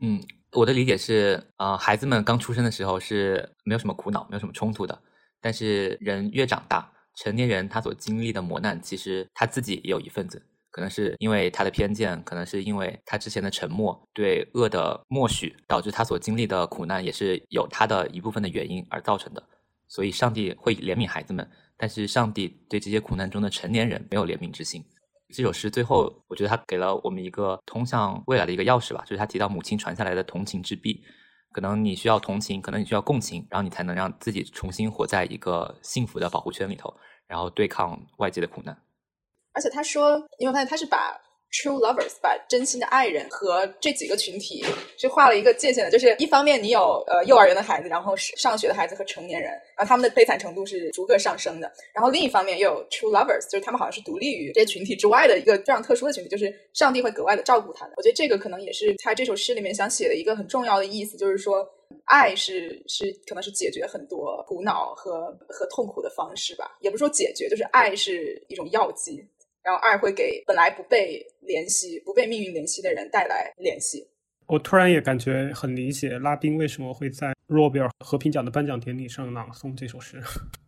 [0.00, 4.98] 嗯，我的理解是，啊、孩子们刚出生的时候是没有什么苦恼，没有什么冲突的，
[5.40, 19.42] 但是人越长大，成年人他所经历的磨难，其实他自己也有一份子，可能是因为他的偏见，可能是因为他之前的沉默，对恶的默许，导致他所经历的苦难也是有他的一部分的原因而造成的。
[19.88, 21.46] 所以，上帝会怜悯孩子们，
[21.76, 24.82] 但是上帝对这些苦难中的成年人没有怜悯之心。
[25.34, 31.02] 这首诗最后，我觉得他给了我们一个通向未来的一个钥匙吧，就是他提到母亲传下来的同情之臂。
[31.52, 36.92] 可能你需要同情，可能你需要共情，然后你才能让自己重新活在一个幸福的保护圈里头，
[37.26, 38.76] 然后对抗外界的苦难。
[39.52, 41.20] 而且他说，你会发现他是把
[41.52, 44.64] true lovers 把真心的爱人和这几个群体
[44.96, 51.70] 是画了一个界限的，就是一方面你有呃幼儿园的孩子，然后是上学的孩子和成年人，然后他们的悲惨程度是逐个上升的。
[51.94, 57.94] 然后另一方面又有 true lovers，就是他们好像是独立于这些群体之外的一个非常特殊的群体，就是上帝会格外的照顾他们。
[57.98, 61.68] 我觉得这个可能也是他这首诗里面想写的一个很重要的意思，就是说。
[62.06, 69.22] 爱是是可能是解决很多苦恼和和痛苦的方式吧，也不是说解决，就是爱是一种药剂，
[69.62, 74.08] 然后二会给本来不被联系、不被命运联系的人带来联系。
[74.46, 80.20] 我突然也感觉很理解拉宾为什么会在诺贝尔和平奖的颁奖典礼上朗诵这首诗。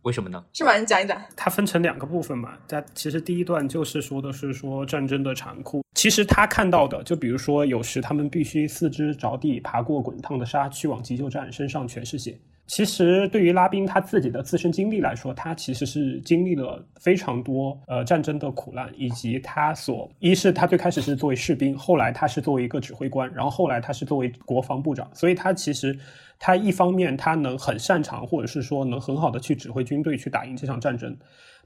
[0.03, 0.43] 为什么呢？
[0.53, 0.75] 是吗？
[0.77, 1.21] 你讲一讲。
[1.35, 5.83] 它分成两个部分嘛，它其实第一段就是说的是说战争的残酷。
[5.93, 12.37] 其实他看到的，就比如说有时他们必须四肢着地爬过滚烫的沙去往急救站，身上全是血。
[12.67, 25.95] 其实对于拉宾他自己的自身经历来说，他其实是经历了非常多呃战争的苦难，以及他所一是他最开始是作为士兵，后来他是作为一个指挥官，然后后来他是作为国防部长，所以他其实
[26.39, 31.15] 他一方面他能很擅长，或者是说能很好的去指挥军队去打赢这场战争，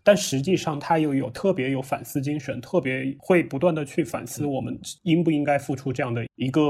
[0.04, 6.62] 但实际上他又有特别有反思精神，特别会不断的去反思我们应不应该付出这样的一个。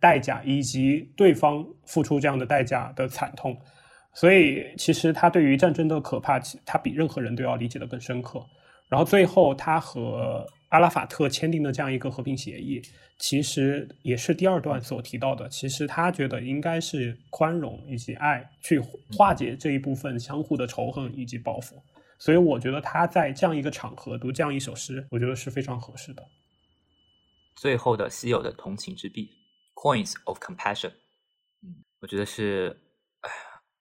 [0.00, 3.56] 代价以及对方付出这样的代价的惨痛，
[4.14, 8.44] 所以其实他对于战争的可怕，他比任何人都要理解的更深刻。
[8.88, 12.80] 然后最后他和阿拉法特签订的这样一个和平协议，
[13.18, 15.48] 其实也是第二段所提到的。
[15.48, 18.80] 其实他觉得应该是宽容以及爱去
[19.16, 21.76] 化解这一部分相互的仇恨以及报复。
[22.18, 26.22] 所以我觉得他在这样一个场合读这样一首诗，我觉得是非常合适的。
[27.56, 29.28] 最后的稀有的同情之笔。
[29.76, 30.90] Points of compassion，
[31.62, 32.80] 嗯，我觉得是，
[33.20, 33.30] 哎，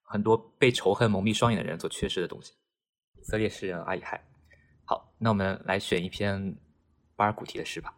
[0.04, 2.54] 很多被仇恨蒙蔽双眼的人所缺失的东西。
[3.18, 4.22] 以色列诗人阿里海。
[4.84, 6.56] 好，那我们来选一篇
[7.16, 7.98] 巴尔古提的诗吧。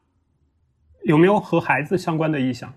[1.06, 2.72] 有没有和孩子相关的意象？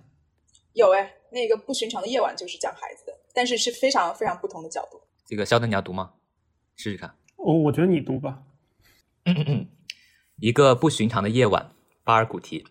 [0.72, 5.00] 有哎，那个不寻常的夜晚就是讲孩子的，但是是非常非常不同的角度。
[5.26, 6.14] 这个肖登你要读吗？
[6.76, 7.14] 试试看。
[7.36, 8.42] 我我觉得你读吧。
[10.40, 11.70] 一个不寻常的夜晚，
[12.02, 12.66] 巴尔古提。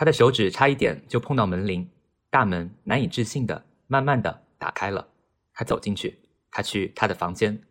[0.00, 1.86] 他的手指差一点就碰到门铃，
[2.30, 5.06] 大门难以置信的慢慢的打开了。
[5.52, 6.18] 他走进去，
[6.50, 7.62] 他去他的房间，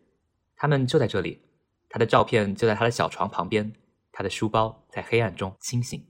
[0.54, 1.42] 他们就在这里。
[1.88, 3.72] 他的照片就在他的小床旁边，
[4.12, 6.06] 他的书包在黑暗中清醒。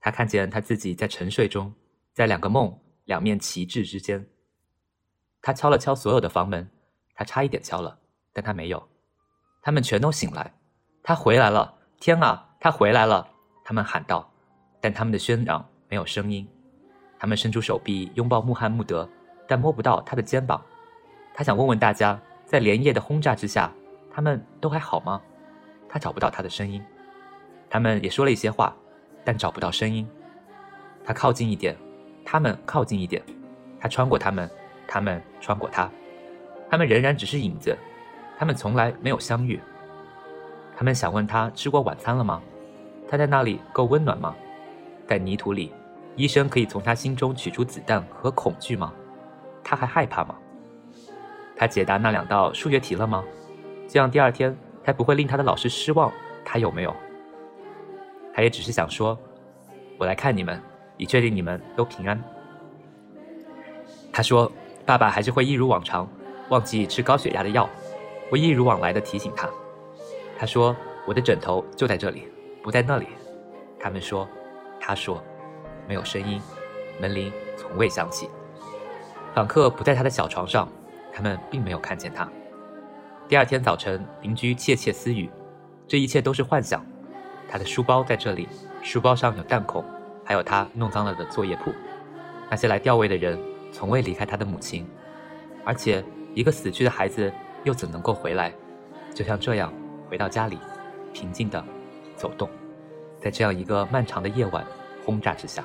[0.00, 1.74] 他看见他自己在沉睡中，
[2.14, 4.26] 在两个梦、两面旗帜之间。
[5.42, 6.66] 他敲了敲所有的房门，
[7.14, 7.98] 他差一点敲了，
[8.32, 8.88] 但他没有。
[9.60, 10.54] 他们全都醒来，
[11.02, 11.76] 他回来了！
[12.00, 13.34] 天啊，他回来了！
[13.62, 14.32] 他们喊道。
[14.86, 16.46] 但他们的喧嚷没有声音，
[17.18, 19.08] 他们伸出手臂拥抱穆罕默德，
[19.44, 20.62] 但摸不到他的肩膀。
[21.34, 23.68] 他想问问大家，在连夜的轰炸之下，
[24.08, 25.20] 他们都还好吗？
[25.88, 26.80] 他找不到他的声音。
[27.68, 28.72] 他们也说了一些话，
[29.24, 30.08] 但找不到声音。
[31.04, 31.76] 他靠近一点，
[32.24, 33.20] 他们靠近一点。
[33.80, 34.48] 他穿过他们，
[34.86, 35.90] 他们穿过他。
[36.70, 37.76] 他们仍然只是影子，
[38.38, 39.60] 他们从来没有相遇。
[40.76, 42.40] 他们想问他吃过晚餐了吗？
[43.08, 44.36] 他在那里够温暖吗？
[45.06, 45.72] 在泥土里，
[46.16, 48.92] 医生可以从他心中取出子弹和恐惧吗？
[49.62, 50.34] 他还害怕吗？
[51.56, 53.24] 他解答那两道数学题了吗？
[53.88, 56.12] 这样第二天才不会令他的老师失望。
[56.44, 56.94] 他有没有？
[58.34, 59.18] 他也只是想说
[59.98, 60.60] ：“我来看你们，
[60.96, 62.22] 以确定你们都平安。”
[64.12, 64.50] 他说
[64.84, 66.08] ：“爸爸还是会一如往常
[66.50, 67.68] 忘记吃高血压的药，
[68.30, 69.48] 我一如往来的提醒他。”
[70.38, 72.28] 他说：“我的枕头就在这里，
[72.62, 73.06] 不在那里。”
[73.80, 74.28] 他们说。
[74.86, 75.20] 他说
[75.88, 76.40] ：“没有声音，
[77.00, 78.30] 门铃从未响起，
[79.34, 80.68] 访客不在他的小床上，
[81.12, 82.28] 他们并没有看见他。
[83.26, 85.28] 第二天早晨，邻居窃窃私语，
[85.88, 86.86] 这一切都是幻想。
[87.48, 88.48] 他的书包在这里，
[88.80, 89.84] 书包上有弹孔，
[90.24, 91.72] 还有他弄脏了的作业簿。
[92.48, 93.36] 那些来吊位的人
[93.72, 94.88] 从未离开他的母亲，
[95.64, 97.32] 而且一个死去的孩子
[97.64, 98.52] 又怎能够回来？
[99.12, 99.72] 就像这样
[100.08, 100.60] 回到家里，
[101.12, 101.60] 平静的
[102.14, 102.48] 走动。”
[103.18, 104.64] 在这样一个漫长的夜晚
[105.06, 105.64] 轰炸之下，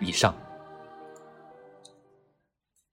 [0.00, 0.34] 以上。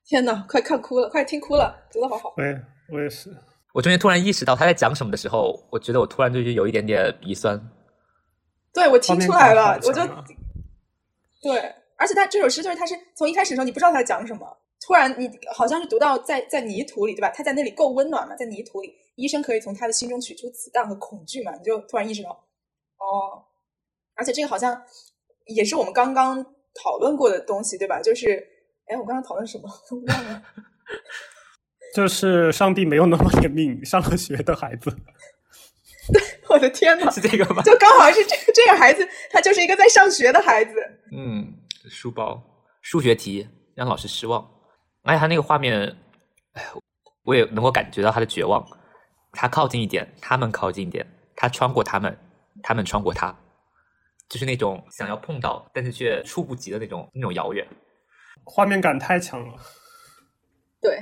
[0.06, 2.34] 天哪，快看哭了，快听哭了，读的好好。
[2.38, 2.56] 对，
[2.94, 3.36] 我也是。
[3.74, 7.60] 我中间突然意识到他在讲什么的时候，我觉得我突然就是有一点点鼻酸。
[8.72, 10.06] 对，我听出来了，我就
[11.42, 11.60] 对，
[11.98, 14.46] 而且他这首诗就是他是从一开始的时候你不知道他在讲什么，
[14.86, 17.32] 突然你好像是读到在在泥土里，对吧？
[17.36, 18.94] 他在那里够温暖嘛，在泥土里。
[19.16, 21.56] 医生可以从他的心中取出子弹和恐惧嘛？
[21.56, 22.38] 你就突然意识到，
[23.06, 23.46] 哦，
[24.16, 24.82] 而且这个好像
[25.46, 28.02] 也是我们刚刚讨论过的东西，对吧？
[28.02, 28.48] 就是，
[28.88, 29.64] 哎，我刚刚讨论什么
[30.08, 30.42] 忘了？
[31.94, 34.90] 就是上帝没有那么怜悯上了学的孩子。
[36.14, 37.64] 对，我的天呐，是这个吗？
[37.64, 40.74] 就刚好是这个这个孩子，他就是一个在上学的孩子。
[41.12, 41.54] 嗯，
[41.90, 42.42] 书包
[42.82, 44.46] 数学题让老师失望，
[45.04, 45.98] 而且他那个画面，
[46.54, 46.64] 哎，
[47.24, 48.64] 我也能够感觉到他的绝望。
[49.32, 52.18] 他靠近一点，他们靠近一点，他穿过他们，
[52.68, 53.32] 他们穿过它，
[54.28, 57.64] 就是那种想要碰到，但是却触不及的那种那种遥远，
[58.44, 59.54] 画面感太强了。
[60.82, 60.98] 对，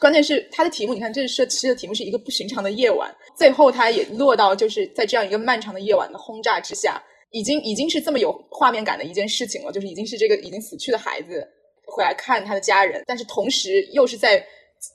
[0.00, 11.48] 关键是他的题目，你看，这是其实的题目是一个不寻常的夜晚，最后他也落到就是在这样一个漫长的夜晚的轰炸之下，已经已经是这么有画面感的一件事情了，就是已经是这个已经死去的孩子
[11.86, 14.44] 回来看他的家人，但是同时又是在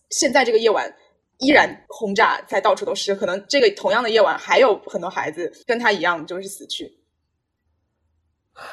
[0.09, 0.93] 现在这个夜晚。
[1.39, 6.99] 依然轰炸在到处都是，可能这个同样的夜晚还有很多孩子跟他一样就是死去，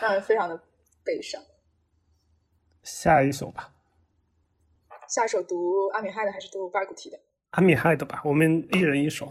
[0.00, 0.60] 让人非常的
[1.04, 1.40] 悲伤。
[2.82, 3.72] 下一首吧，
[5.08, 7.18] 下一首读阿米亥的还是读巴尔古提的？
[7.50, 9.26] 阿米亥的吧，我们一人一首。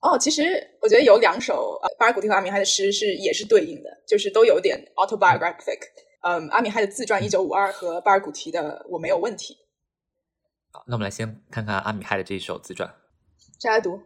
[0.00, 0.42] 哦，其实
[0.80, 5.80] 我觉得有两首呃巴尔古提和阿米亥的诗是也是对应的，就是都有点 autobiographic。
[6.20, 9.54] 嗯，阿米亥的自传《一九五二》和巴尔古提的《我没有问题》。
[10.72, 12.90] 好，那我们来先看看阿米亥的这一首自传。
[13.60, 14.00] 谁来读？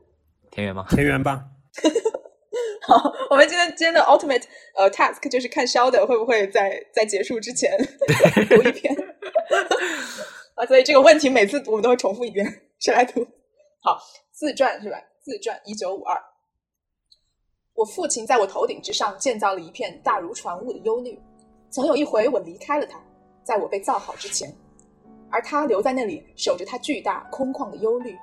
[0.50, 0.84] 田园吗？
[0.90, 1.44] 田园吧。
[2.82, 4.44] 好，我们今天今天的 ultimate
[4.74, 7.70] 呃 task 就是看肖的会不会在在结束之前
[8.50, 8.94] 读一篇
[10.54, 12.62] 啊，所以这个问题每次我们都会重复一遍。
[12.80, 13.26] 谁来读？
[13.80, 14.00] 好，
[14.32, 14.98] 自传是吧？
[15.22, 16.20] 自传一九五二。
[17.74, 21.20] 我父亲在我头顶之上建造了一片大如船坞的忧虑。
[21.70, 22.98] 曾有一回我离开了他，
[23.44, 24.52] 在我被造好之前，
[25.30, 28.16] 而他留在那里守着他巨大空旷的忧虑。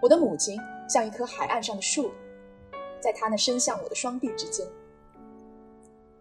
[0.00, 0.58] 我的母亲
[0.88, 2.10] 像一棵海岸上的树。
[3.00, 4.64] 在他那伸向我的双臂之间，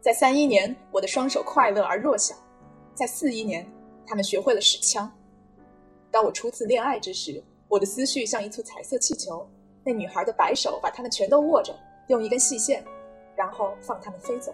[0.02, 2.34] 在三一年，我的双手快乐而弱小；
[2.96, 3.64] 在四一年，
[4.04, 5.08] 他们学会了使枪。
[6.10, 9.48] 当我初次恋爱之时，我的思绪像一簇彩色气球，
[9.84, 11.72] 那女孩的白手把它们全都握着，
[12.08, 12.84] 用一根细线，
[13.36, 14.52] 然后放它们飞走。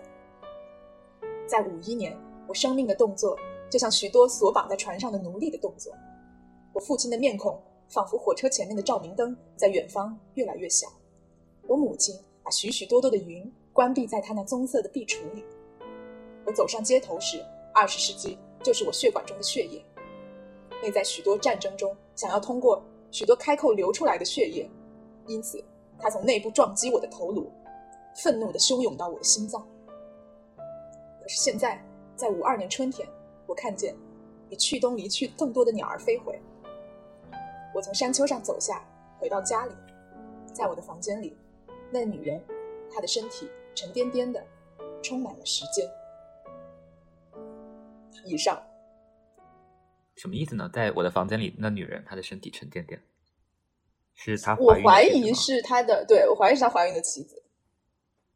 [1.48, 2.14] 在五一年，
[2.46, 3.40] 我生命的动作
[3.70, 5.94] 就像许多锁绑在船上的奴隶的动作。
[6.74, 7.60] 我父亲的面孔
[7.90, 10.88] 仿佛火车前面的照明灯，在远方越来越小。
[11.68, 15.44] 我母亲把许许多多的云关闭在她那棕色的壁橱里。
[16.46, 17.44] 我走上街头时，
[17.74, 19.84] 二十世纪就是我血管中的血液。
[20.82, 24.70] 那在许多战争中想要通过许多开口流出来的血液，
[25.26, 25.64] 因此
[26.00, 27.52] 它从内部撞击我的头颅，
[28.16, 29.68] 愤怒地汹涌到我的心脏。
[31.22, 31.84] 可是现在，
[32.16, 33.08] 在五二年春天，
[33.48, 33.96] 我看见
[34.50, 36.40] 比去东离去更多的鸟儿飞回。
[37.74, 38.84] 我从山丘上走下，
[39.20, 39.72] 回到家里，
[40.54, 41.36] 在我的房间里。
[41.90, 42.44] 那女人，
[42.94, 44.46] 她的身体沉甸甸的，
[45.02, 45.90] 充满了时间。
[48.26, 48.62] 以上
[50.16, 50.70] 什么意思呢？
[50.74, 53.02] 在我的房间里，那女人她的身体沉甸甸，
[54.16, 57.44] 是她我怀疑是她的，对我怀疑是她怀孕的妻子。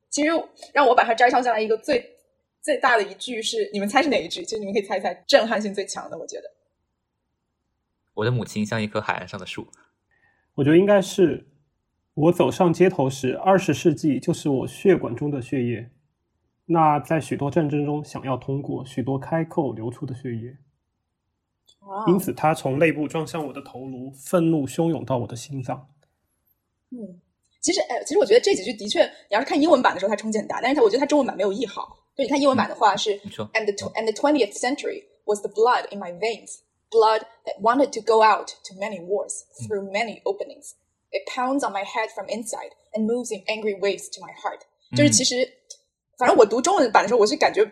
[0.09, 0.29] 其实
[0.73, 2.10] 让我把它摘抄下来，一个最
[2.61, 4.43] 最大的一句是，你们猜是哪一句？
[4.43, 6.51] 其实你们可以猜一猜，震撼性最强的，我觉得。
[8.13, 9.67] 我的母亲像一棵海岸上的树。
[10.55, 11.47] 我觉得应该是。
[12.13, 15.89] 我走上街头时，二十世纪就是我血管中的血液。
[16.65, 20.57] 那在许多战争中，想要通过许多开口流出的血液，
[22.07, 25.89] 因此它从内部撞向我的头颅，愤怒汹涌到我的心脏。
[26.89, 27.21] 嗯，
[27.60, 31.98] 其实，哎，其实我觉得这几句的确，你要是看英文版的时候，它冲击很大，但是它我觉得它中文版没有译好。
[32.16, 36.60] 就你看英文版的话是，and the and the twentieth century was the blood in my veins,
[36.90, 40.74] blood that wanted to go out to many wars through many openings.
[41.10, 44.60] It pounds on my head from inside and moves in angry waves to my heart。
[44.96, 45.46] 就是其实，
[46.16, 47.68] 反正我读中文版的时候，我是感觉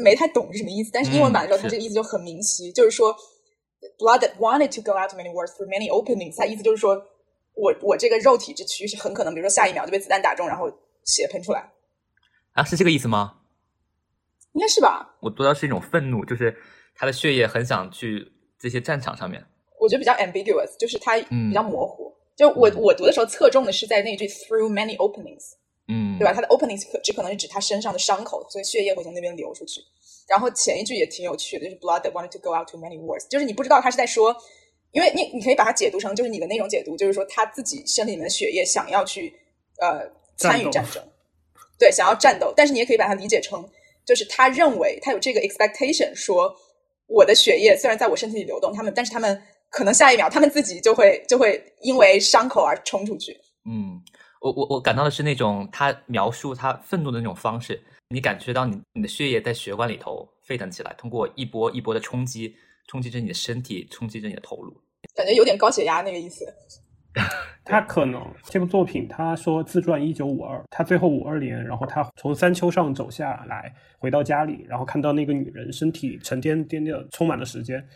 [0.00, 0.90] 没太懂是什么意思。
[0.92, 3.14] 但是英文版的时候，它这个意思就很明晰，就是说，
[3.98, 6.36] blood that wanted to go out to many wars through many openings。
[6.38, 6.96] 它意思就是说
[7.59, 10.71] 我我这个肉体之躯是很可能，比如说下一秒就被子弹打中，然后
[11.03, 11.71] 血喷出来。
[12.53, 13.41] 啊，是这个意思吗？
[14.53, 15.17] 应该是吧。
[15.21, 16.57] 我读到是一种愤怒，就是
[16.95, 19.45] 他的血液很想去这些战场上面。
[19.79, 22.13] 我觉得比较 ambiguous，就是它比较模糊。
[22.35, 25.53] 就我我读的时候侧重的是在那句 through many openings，
[25.87, 26.33] 嗯，对吧？
[26.33, 29.81] 它的 openings 可只可能是指他身上的伤口，所以血液会从那边流出去。
[30.27, 34.35] 然后前一句也挺有趣的，就是 blood that wanted to go out to many wars，就是你不知道他是在说，
[34.91, 39.33] 因为你你可以把它解读成就是你的那种解读，就是说他自己身体里面的血液想要去
[39.81, 41.03] 呃参与战争，
[41.77, 42.53] 对，想要战斗。
[42.55, 43.67] 但是你也可以把它理解成，
[44.05, 46.55] 就是他认为他有这个 expectation，说
[47.07, 49.41] 我的血液虽然在我身体里流动，他们但是他们。
[49.71, 53.39] 可能下一秒他们自己就会就会因为伤口而冲出去。
[53.69, 54.01] 嗯，
[54.41, 62.55] 我我我感到的是那种他描述他愤怒的那种方式，你感觉到你你的血液在血管里头沸腾起来，通过一波一波的冲击，
[62.89, 64.81] 冲击着你的身体，冲击着你的头颅，
[65.13, 66.43] 感觉有点高血压那个意思。
[67.63, 77.87] 他可能这部作品，他说自传一九五二，他最后五二年，然后他从山丘上走下来，回到家里，然后看到那个女人身体沉甸甸的，充满了时间。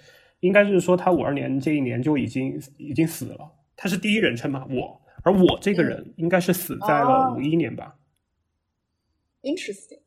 [0.42, 7.96] 应该是说他五二年这一年就已经已经死了，他是第一人称嘛，我，而我这个人应该是死在了五一年吧。
[9.42, 10.03] Interesting。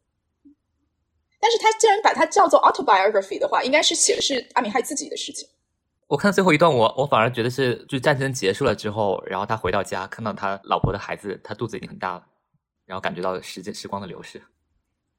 [1.46, 5.48] 但是他既然把它叫做 autobiography 的话，应该是写的是阿米亥自己的事情。
[6.08, 12.26] 我看最后一段，我我反而觉得是，就战争结束了之后，然后他回到家，看到他老婆的孩子，他肚子已经很大了，
[12.84, 14.42] 然后感觉到时间时光的流逝。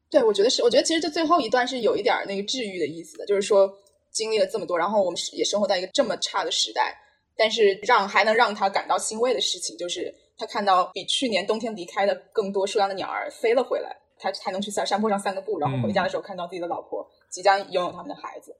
[0.09, 3.73] 对，我觉得是，我觉得其实这最后一段是有一点那个治愈的意思的，就是说。
[4.09, 6.97] 经历了这么多，然后我们也生活在一个这么差的时代，
[7.35, 18.55] 但是让还能让他感到欣慰的事情，就是他看到比去年冬天离开的更多数量的鸟儿飞了回来，他才能去在山坡上散个步，然后回家的时候看到自己的老婆即将拥有他们的孩子。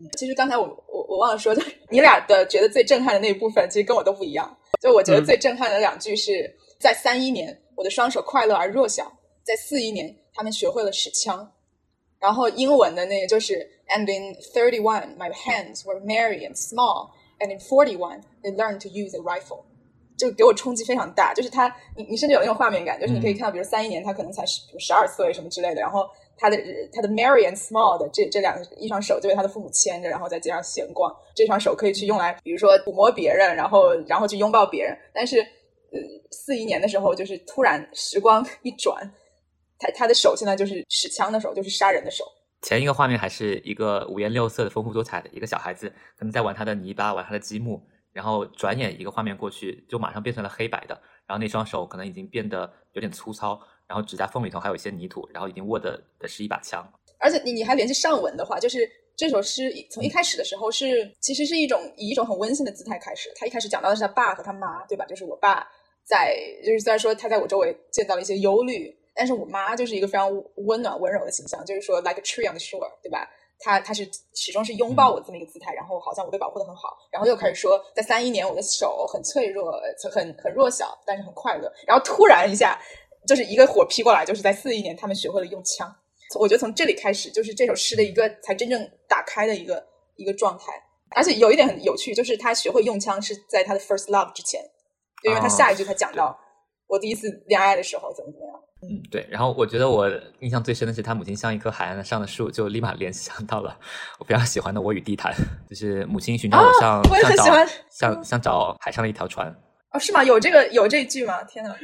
[0.00, 4.56] 嗯其实刚才我我我忘了说，就你俩的觉得最震撼的那一部分，其实跟我都不一样。
[4.80, 9.04] 就我觉得最震撼的两句是在三一年，我的双手快乐而弱小；
[9.44, 11.52] 在四一年，他们学会了使枪。
[12.18, 18.80] 然后英文的那个就是，And in thirty one, my hands were merry and small, and in forty one, they learned
[18.82, 19.64] to use a rifle。
[20.22, 21.66] 就给我冲击非常大，就是他，
[21.96, 26.56] 你你甚至有那种画面感，就是你可以看到，比如三一年他可能才十十二岁什么之类的，然后他的
[26.92, 34.96] 他的 marry and small 的这这两个一双手就被他的父母牵着，然后在街上闲逛，这双手可以去用来，比如说抚摸别人，然后然后去拥抱别人。
[35.12, 35.98] 但是，呃，
[36.30, 39.12] 四一年的时候，就是突然时光一转，
[39.76, 42.24] 他他的手现在就是使枪的手，就是杀人的手。
[42.62, 47.82] 前一个画面还是一个五颜六色的、丰富多彩的一个小孩子，可能在玩他的泥巴，玩他的积木。
[48.12, 50.94] 然后转眼一个画面过去，就马上变成了黑白的。
[51.26, 56.86] 然后那双手可能已经变得有点粗糙，然后指甲缝里头还有一些泥土，然后已经握的的是一把枪。
[57.18, 63.32] 而且你你还联系上文的话，就是这首诗从一开始的时候是其实是一种以一种很温馨的姿态开始。
[63.36, 65.06] 他一开始讲到的是他爸和他妈，对吧？
[65.06, 65.66] 就是我爸
[66.04, 73.26] 在，就是虽然说他在我周围见到了一些忧虑，但是我妈就是一个非常温暖温柔的形象，就是说 like a tree on the shore，对吧？
[73.58, 79.72] 他他是始终是拥抱我这么一个姿态，然后好像我被保护的很好，然后又开始说，在三一年我的手很脆弱，
[80.12, 81.72] 很很弱小，但是很快乐。
[81.86, 82.80] 然后突然一下，
[83.26, 85.94] 就是一个火劈过来，就是在四一年，他们学会了用枪。
[86.40, 89.86] 我觉得从这里开始，就是这首诗的一个才真正打开的一个
[90.16, 90.72] 一个状态。
[91.14, 94.62] 而且有一点很有趣，就是他学会用枪是在他的 first love 之前，
[95.22, 96.34] 就因为他下一句他讲到
[96.88, 98.62] 我第一次恋爱的时候怎么怎么样。
[98.82, 99.26] 嗯，对。
[99.30, 100.10] 然后我觉得我
[100.40, 103.78] 印象最深的是他母亲像一棵海岸上的树，就立马联想到了
[104.18, 105.32] 我非常喜欢的《我与地坛》，
[105.68, 109.48] 就是母亲寻找我像像找像像找海上的一条船。
[109.92, 110.24] 哦，是吗？
[110.24, 111.42] 有这个有这句吗？
[111.44, 111.76] 天呐。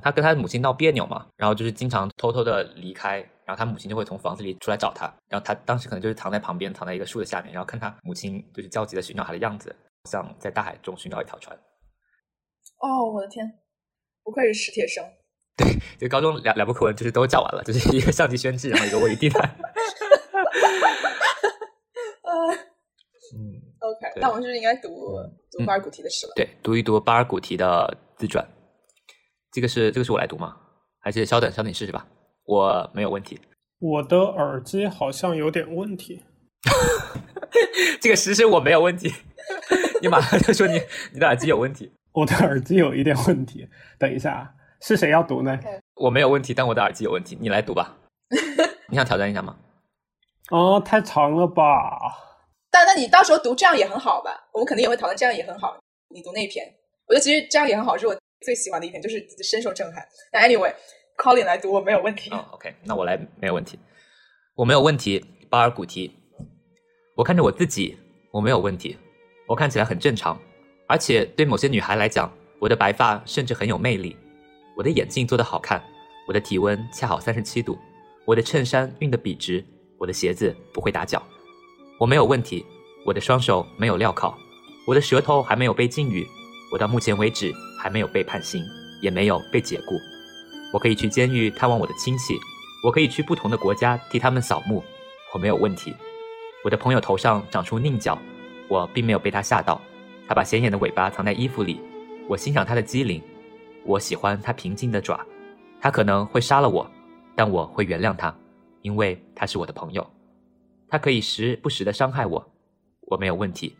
[0.00, 9.74] 他跟他母亲闹别扭嘛，然后就是经常偷偷的离开，然后他母亲就会从房子里出来找他，然后他当时可能就是躺在旁边，躺在一个树的下面，然后看他母亲就是焦急的寻找他的样子，
[10.08, 11.54] 像在大海中寻找一条船。
[12.78, 13.46] 哦，我的天，
[14.22, 15.04] 不愧是史铁生。
[15.56, 15.66] 对，
[15.98, 19.54] 就高中两两部课文就是都讲完了，就是一个象棋宣制，然后一个我与地毯。
[22.24, 23.38] 嗯，
[23.80, 24.88] OK，那我们是不是应该读
[25.50, 26.32] 读巴尔古提的诗了？
[26.34, 28.46] 对，读一读巴尔古提的自传。
[29.52, 30.56] 这个是这个是我来读吗？
[31.00, 32.06] 还是稍等稍等你试试吧？
[32.44, 33.38] 我没有问题。
[33.78, 36.22] 我的耳机好像有点问题。
[38.00, 39.12] 这个诗是我没有问题。
[40.00, 40.80] 你马上就说你
[41.12, 41.92] 你的耳机有问题。
[42.12, 43.68] 我的耳机有一点问题。
[43.98, 44.54] 等一下。
[44.82, 45.58] 是谁要读呢？
[45.94, 47.38] 我没有问题，但我的耳机有问题。
[47.40, 47.96] 你来读吧。
[48.90, 49.56] 你想挑战一下吗？
[50.50, 51.98] 哦，太长了吧。
[52.70, 54.48] 但那你到时候读这样也很好吧？
[54.52, 55.76] 我们肯定也会讨论这样也很好。
[56.08, 56.66] 你读那篇，
[57.06, 60.04] 我觉得其实这样也很好，是我最喜欢的一篇，就是深受震撼。
[60.32, 62.30] 那 anyway，Colin 来读，我没有问题。
[62.30, 63.78] 哦，OK，那我来没有问题。
[64.54, 65.24] 我没有问题。
[65.48, 66.10] 巴尔古提，
[67.14, 67.96] 我看着我自己，
[68.30, 68.96] 我没有问题。
[69.46, 70.38] 我看起来很正常，
[70.88, 74.16] 而且对某些女孩来讲，我的白发甚至很有魅力。
[74.76, 75.82] 我的眼镜做得好看，
[76.26, 77.78] 我的体温恰好三十七度，
[78.24, 79.64] 我的衬衫熨得笔直，
[79.98, 81.22] 我的鞋子不会打脚，
[81.98, 82.64] 我没有问题，
[83.04, 84.34] 我的双手没有镣铐，
[84.86, 86.26] 我的舌头还没有被禁语，
[86.72, 88.62] 我到目前为止还没有被判刑，
[89.02, 89.94] 也没有被解雇，
[90.72, 92.34] 我可以去监狱探望我的亲戚，
[92.84, 94.82] 我可以去不同的国家替他们扫墓，
[95.34, 95.94] 我没有问题，
[96.64, 98.18] 我的朋友头上长出佞角，
[98.68, 99.80] 我并没有被他吓到，
[100.26, 101.80] 他把显眼的尾巴藏在衣服里，
[102.26, 103.22] 我欣赏他的机灵。
[103.84, 105.20] 我喜欢他平静的爪，
[105.80, 106.88] 他可能会杀了我，
[107.34, 108.34] 但我会原谅他，
[108.82, 110.06] 因为他是我的朋友。
[110.88, 112.52] 他可以时不时的伤害我，
[113.02, 113.74] 我没有问题。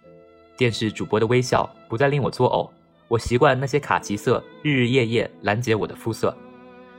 [0.56, 2.70] 电视主播的微笑不再令我作呕，
[3.08, 6.36] 我习惯那些卡其色日日夜夜拦截我的肤色。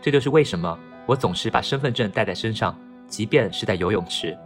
[0.01, 2.77] 这就是为什么我总是把身份证带在身上，
[3.07, 4.37] 即便是在游泳池。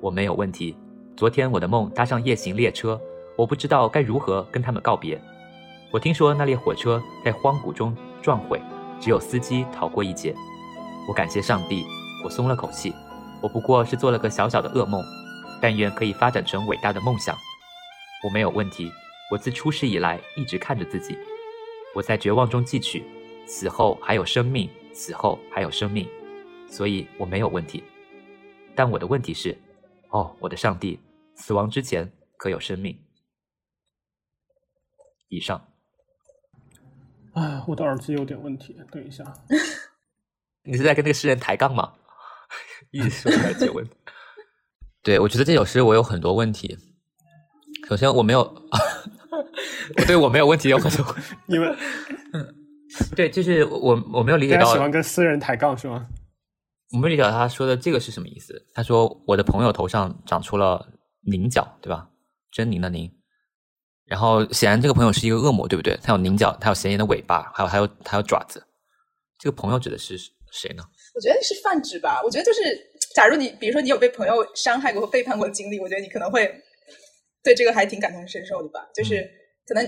[0.00, 0.76] 我没有问题。
[1.16, 3.00] 昨天我的梦搭上夜行列车，
[3.36, 5.20] 我不知道该如何跟他们告别。
[5.92, 8.58] 我听说那列火车在荒谷中撞毁，
[8.98, 10.34] 只有司机逃过一劫。
[11.06, 11.84] 我感谢上帝，
[12.24, 12.94] 我松了口气。
[13.42, 15.04] 我不过是做了个小小的噩梦，
[15.60, 17.36] 但愿可以发展成伟大的梦想。
[18.24, 18.90] 我没有问题。
[19.30, 21.16] 我自出世以来一直看着自己。
[21.94, 23.04] 我在绝望中汲取，
[23.46, 26.08] 死后还有生命，死后还有生命，
[26.68, 27.82] 所以我没有问题。
[28.74, 29.58] 但我的问题是，
[30.08, 30.98] 哦，我的上帝，
[31.34, 32.98] 死亡之前可有生命？
[35.28, 35.71] 以上。
[37.34, 39.24] 哎，我的耳机有点问题，等一下。
[40.64, 41.92] 你是在跟那个诗人抬杠吗？
[42.92, 43.92] 一直说耳机问题。
[45.02, 46.76] 对，我觉得这首诗我有很多问题。
[47.88, 48.40] 首先，我没有，
[49.98, 51.16] 我对我没有问题有很多。
[51.46, 51.76] 你们，
[53.16, 56.06] 对，就是我我没有理解到喜欢跟诗人抬杠是吗？
[56.92, 58.64] 我没理解到他说的这个是什么意思。
[58.74, 60.86] 他说我的朋友头上长出了
[61.22, 62.08] 菱角，对吧？
[62.52, 63.10] 狰狞的狞。
[64.04, 65.98] 然后显然这个朋友是一个恶魔，对不对？
[66.02, 68.62] 他有凝角，他有显眼的尾巴，还有还有还有爪子。
[69.38, 70.18] 这个朋友指的是
[70.52, 70.82] 谁呢？
[71.14, 72.20] 我觉得是泛指吧。
[72.24, 72.60] 我觉得就是，
[73.14, 76.52] 假如你比如说你有被朋友伤害过和背叛过的经历，我觉得你可能会
[77.42, 78.86] 对这个还挺感同身受的吧。
[78.94, 79.26] 就是
[79.66, 79.82] 可能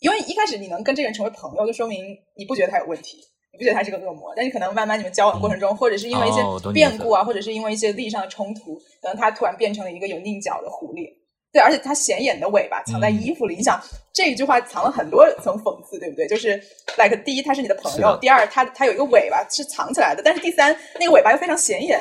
[0.00, 2.04] 因为一开始你能跟这个人成为朋友，就说明
[2.36, 3.18] 你不觉得他有问题，
[3.52, 4.32] 你不觉得他是个恶魔。
[4.34, 6.42] 但是可能慢慢你们交往过程中，或者是因为一些
[6.72, 11.21] 变故啊，或者是因为一些利益上的冲突，可能他突然变成了一个有拧角的狐狸。
[11.52, 13.54] 对，而且它显眼的尾巴藏在衣服里。
[13.56, 13.78] 你想
[14.12, 16.26] 这一句话藏了很多层讽刺，对不对？
[16.26, 16.56] 就是
[16.96, 22.00] like 第一，他是你的朋友；第二，他他有一个尾巴是藏起来的；但是第三，那个尾巴又非常显眼。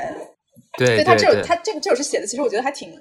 [0.78, 2.97] 对，他这首他这个这首诗写的，其实我觉得还挺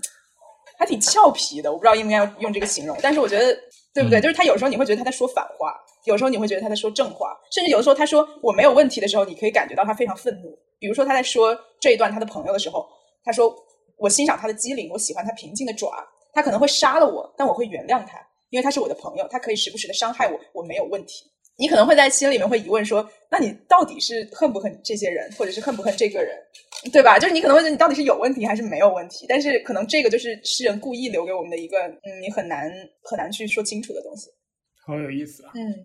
[0.77, 1.71] 还挺俏皮的。
[1.71, 3.57] 我不知道应不应该用这个形容，但是我觉得
[3.95, 4.21] 对不对？
[4.21, 5.73] 就是他有时候你会觉得他在说反话，
[6.05, 10.59] 有时候你会觉得他在说正话，甚至有的时候他说我没有问题的时候，你可以感觉到他非常愤怒。
[10.81, 12.85] 比如说他在说这一段他的朋友的时候，
[13.25, 13.55] 他说
[13.97, 15.89] 我欣赏他的机灵，我喜欢他平静的爪。
[16.33, 18.18] 他可能会杀了我，但我会原谅他，
[18.51, 21.24] 因为他是我的朋友，他可以时不时的伤害我，我没有问题。
[21.57, 26.35] 你可能会在心里面会疑问说，那你到底是恨不恨这些人，或者是恨不恨这个人，
[26.91, 27.18] 对吧？
[27.18, 29.26] 就是你可能会觉得你到底是有问题还是没有问题？
[29.28, 32.72] 但是可能这个就是诗人故意留给我们的一个，嗯，你很难
[33.03, 34.31] 很难去说清楚的东西。
[34.87, 35.85] 好有意思啊，嗯。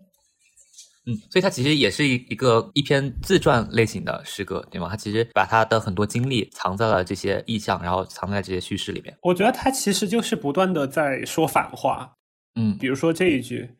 [1.08, 4.88] 嗯，所以它其实也是一一个一篇自传类型的诗歌，对吗？
[4.88, 9.16] 他其实把他的很多经历藏在了这些意象，然后藏在这些叙事里面。
[9.22, 12.12] 我觉得他其实就是不断的在说反话。
[12.56, 13.70] 嗯，比如说这一句：“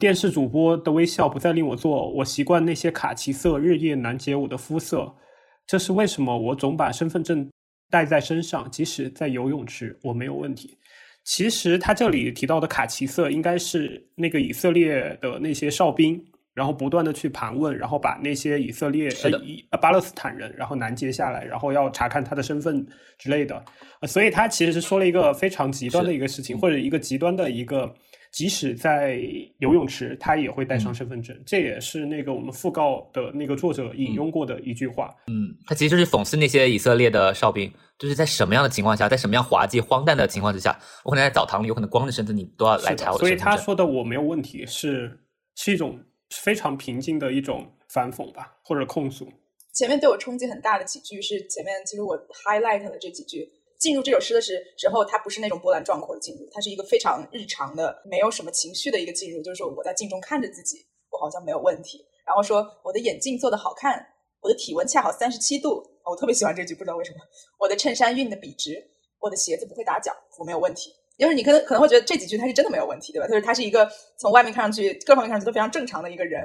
[0.00, 5.14] 电视主播的微笑不再令我做，我习惯那些卡其色日夜难解我的肤色。
[5.68, 6.36] 这是为什么？
[6.36, 7.48] 我总把身份证
[7.88, 10.76] 带在身上，即使在游泳池，我没有问题。”
[11.22, 16.20] 其实他这里提到的卡其色，应该是那个以色列的那些哨兵。
[16.54, 22.86] 然后不断的去盘问，然后把那些以色列呃以巴勒斯坦人，然后拦截下来，然后要查看他的身份
[23.18, 23.62] 之类的，
[24.06, 27.92] 所以他其实是说了一个非常极端的一个事情，或者一个极端的一个，
[28.30, 29.18] 即使在
[29.58, 35.12] 游泳池，他也会带上身份证，这也是那个我们讣告的那个作者引用过的一句话。
[35.26, 43.28] 嗯，他其实就是讽刺那些以色列的哨兵，就是在什么样的情况下，在什么样滑稽荒诞的情况之下，我可能在澡堂里，有可能光着身子，你都要来查我的身份证。
[43.28, 45.18] 所以他说的我没有问题，是
[45.56, 45.98] 是一种。
[46.40, 49.26] 非常平静的一种反讽吧，或者控诉。
[49.72, 53.50] 前面对我冲击很大的几句是前面，其实我 highlight 的这几句。
[53.76, 59.42] 进入这首诗的时时候，它不是那种波澜壮阔的进入，它是一个非常日常的，没有什么情绪的一个进入。
[59.42, 60.78] 就是说，我在镜中看着自己，
[61.10, 62.06] 我好像没有问题。
[62.24, 64.06] 然后说，我的眼镜做的好看，
[64.40, 65.84] 我的体温恰好三十七度。
[66.04, 67.18] 我特别喜欢这句，不知道为什么。
[67.58, 68.82] 我的衬衫熨的笔直，
[69.20, 70.94] 我的鞋子不会打脚，我没有问题。
[71.18, 73.28] 就是你可能可能会觉得这几句他是真的没有问题，对吧？
[73.28, 73.88] 就是他是一个
[74.18, 76.42] 从外面看上去各方面看上去都非常正常的一个人。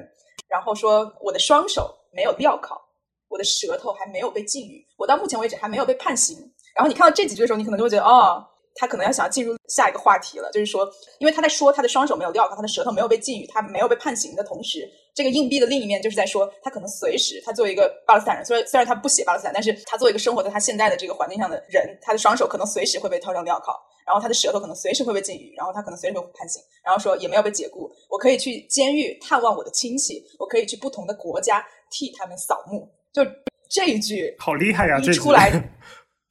[0.48, 2.80] 然后说我的双手没有镣铐，
[3.28, 6.38] 我的舌头还没有被禁语，我到目前为止还没有被判刑。
[6.76, 8.46] 然后你看到这几句的时候，你可能就会觉得哦，
[8.76, 10.90] 他可能要想要进入下一个话题了，就是说，
[11.20, 23.74] 因为他在说他的双手没有镣铐，他的舌头没有被禁语，他没有被判刑的同时，这个硬币的另一面就是在说他可能随时，他作为一个巴勒斯坦人，虽然虽然他不写巴勒斯坦，但是他作为一个生活在他现在的这个环境上的人，他的双手可能随时会被套上镣铐。
[24.06, 32.92] 然后他的舌头可能随时会被禁语，然后他可能随时会判刑，然后说也没有被解雇，我可以去监狱探望我的亲戚，我可以去不同的国家替他们扫墓。
[33.14, 33.22] 就
[33.70, 34.98] 这一句好厉害呀！
[34.98, 35.52] 一出来，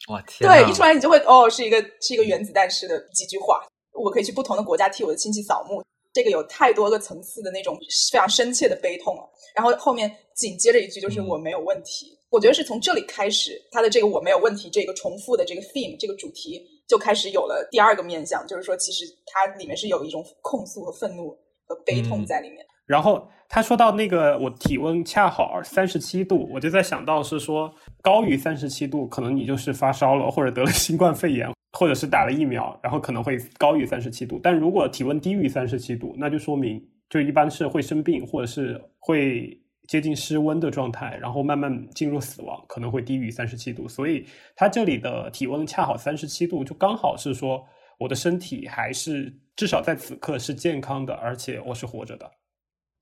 [0.09, 0.51] 哇天！
[0.51, 3.67] 对，一出来你就会哦，是一个是一个原子弹式的几句话。
[3.93, 5.83] 我可以去不同的国家替我的亲戚扫墓，
[6.13, 7.77] 这个有太多个层次的那种
[8.13, 9.23] 非常深切的悲痛了。
[9.55, 16.63] 然后后面紧接着一句就是我没有问题，我觉得是从这里开始，他的这个我没有问题这个重复的这个 theme 这个主题。
[16.89, 21.37] 就开始有了第二个面向，就是说，其实它里面是有一种控诉和愤怒
[21.67, 22.65] 和悲痛在里面。
[22.87, 34.39] 然后他说到那个我体温恰好三十七度，我就在想到是说高于三十七度，可能你就是发烧了，或者得了新冠肺炎，或者是打了疫苗，然后可能会高于三十七度。
[34.43, 39.59] 但如果体温低于三十七度，那就说明就一般是会生病，或者是会。
[39.89, 43.89] 接近失温的状态，然后慢慢进入死亡，可能会低于三十七度。
[43.89, 47.65] 所以它这里的体温恰好三十七度，就刚好是说
[47.99, 52.31] 我的身体还是至少在此刻是健康的，而且我是活着的。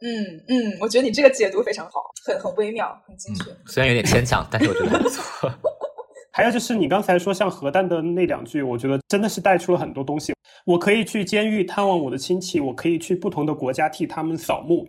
[0.01, 3.44] 嗯嗯，我觉得你这个解读非常好，很很微妙，很精确。
[3.66, 5.51] 虽然有点牵强，但是我觉得还不错。
[6.32, 10.34] 还有就是你刚才说像核弹的那两句，我觉得真的是带出了很多东西。
[10.66, 14.86] 我可以去监狱探望我的亲戚，我可以去不同的国家替他们扫墓。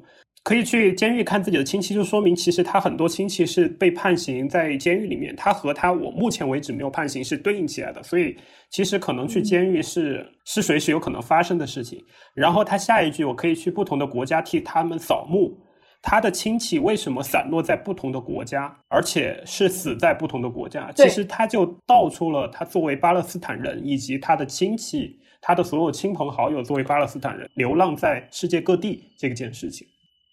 [0.48, 8.34] 可以去监狱看自己的亲戚，就说明其实他很多亲戚是被判刑在监狱里面，他和他我目前为止没有判刑是对应起来的，所以
[8.70, 12.02] 其实可能去监狱是是随时有可能发生的事情。
[12.34, 15.54] 然后他下一句，我可以去不同的国家替他们扫墓，
[16.02, 20.90] 他的亲戚为什么散落在不同的国家，而且是死在不同的国家？
[20.96, 29.86] 其实他就道出了他作为巴勒斯坦人以及他的亲戚，他的所有亲朋好友作为巴勒斯坦人流浪在世界各地这件事情。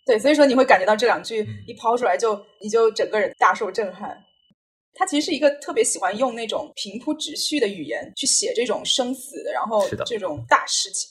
[0.04, 4.22] 对，所以说你会感觉到这两句一抛出来就你就整个人大受震撼。
[4.96, 11.10] 他其实是一个特别喜欢用那种平铺直叙的语言去写这种生死的，然后这种大事情。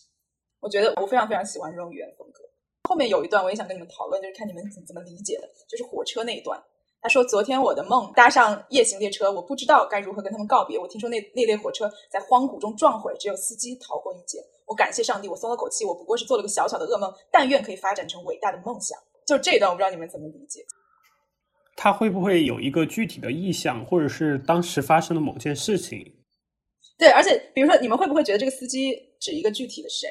[0.62, 2.42] 我觉得我非常非常喜欢这种语言风格。
[2.88, 6.62] 后面有一段我也想跟你们讨论，就是看你们怎怎么理解的，就是火车那一段。
[7.04, 10.80] 他说：“昨天我的梦搭上夜行列车，我不知道该如何跟他们告别。
[10.80, 14.40] 我听说那那列火车在荒谷中撞毁，只有司机逃过一劫。
[14.66, 15.84] 我感谢上帝，我松了口气。
[15.84, 18.98] 我不过是做了个小小的噩梦，但愿可以发展成伟大的梦想。”
[19.28, 20.64] 就这一段，我不知道你们怎么理解。
[21.76, 26.00] 他会不会有一个具体的意向，或者是当时发生的某件事情？
[26.98, 30.08] 对，而且比如说，你们会不会觉得这个司机指一个具体的谁？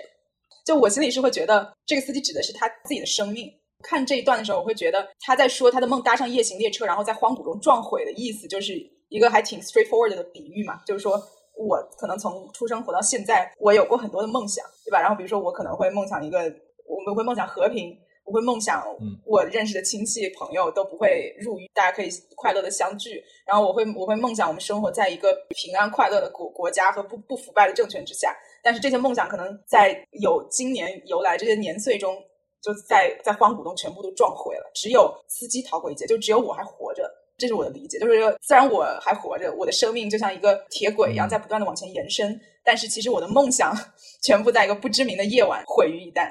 [0.66, 3.51] 就我心里是会觉得这个司机指的是他自己的生命。
[3.83, 8.74] 看这一段的时候，我会觉得他在说他的梦搭上夜行列车，然后在荒谷中撞毁的意思，就是
[9.09, 11.20] 一个还挺 straightforward 的比喻嘛，就是说
[11.57, 15.01] 我可能从出生活到现在，我有过很多的梦想，对吧？
[15.01, 16.39] 然后比如说我可能会梦想一个，
[16.87, 23.22] 我们会梦想和平，我会梦想嗯我认识的亲戚朋友都不会入狱，大家可以快乐的相聚。
[23.47, 28.35] 然后我会我会梦想我们生活在一个平安快乐的国国家和不不腐败的政权之下。
[28.64, 32.16] 但是这些梦想可能在有今年由来这些年岁中，
[32.63, 34.71] 就在在荒谷中全部都撞毁了。
[34.75, 37.03] 只有司机逃过一劫，就只有我还活着。
[37.39, 43.77] 这是我的理解，就是说，虽然我还活着，我的生命就像一个铁轨一样在不断的往前延伸，但是其实我的梦想
[44.23, 46.29] 全部在一个不知名的夜晚毁于一旦。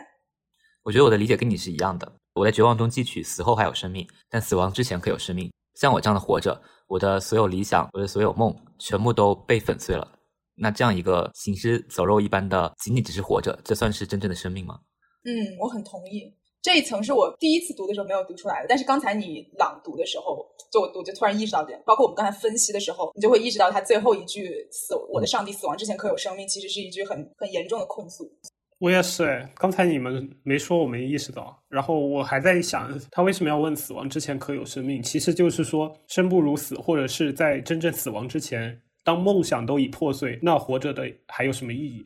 [0.83, 2.09] 我觉得我的理解跟你是一样的。
[2.35, 5.51] 我在绝望中汲取死后还有生命，但死亡之前可有生命。
[5.75, 10.07] 像我这样的活着，我的所有理想，我的所有梦，全部都被粉碎了。
[10.55, 14.79] 那这样一个行尸走肉一般的，仅仅只是活着，这算是真正的生命吗？
[15.23, 16.33] 嗯，我很同意。
[16.61, 21.81] 这一层是我第一次读的时候没有读出来的，但是刚才你朗读的时候，就我我就突然意识到这点。
[21.85, 28.31] 包括我们刚才分析的时候，你就会意识到他最后一句“死我的上帝死亡之前可有生命”，其实是一句很很严重的控诉。
[28.77, 31.63] 我也是哎，刚才你们没说，我没意识到。
[31.67, 35.01] 然后我还在想，他为什么要问死亡之前可有生命？
[35.01, 42.03] 其实就是说，生不如死，或者是在真正死亡之前，当梦想都已破碎，那活着的还有什么意义？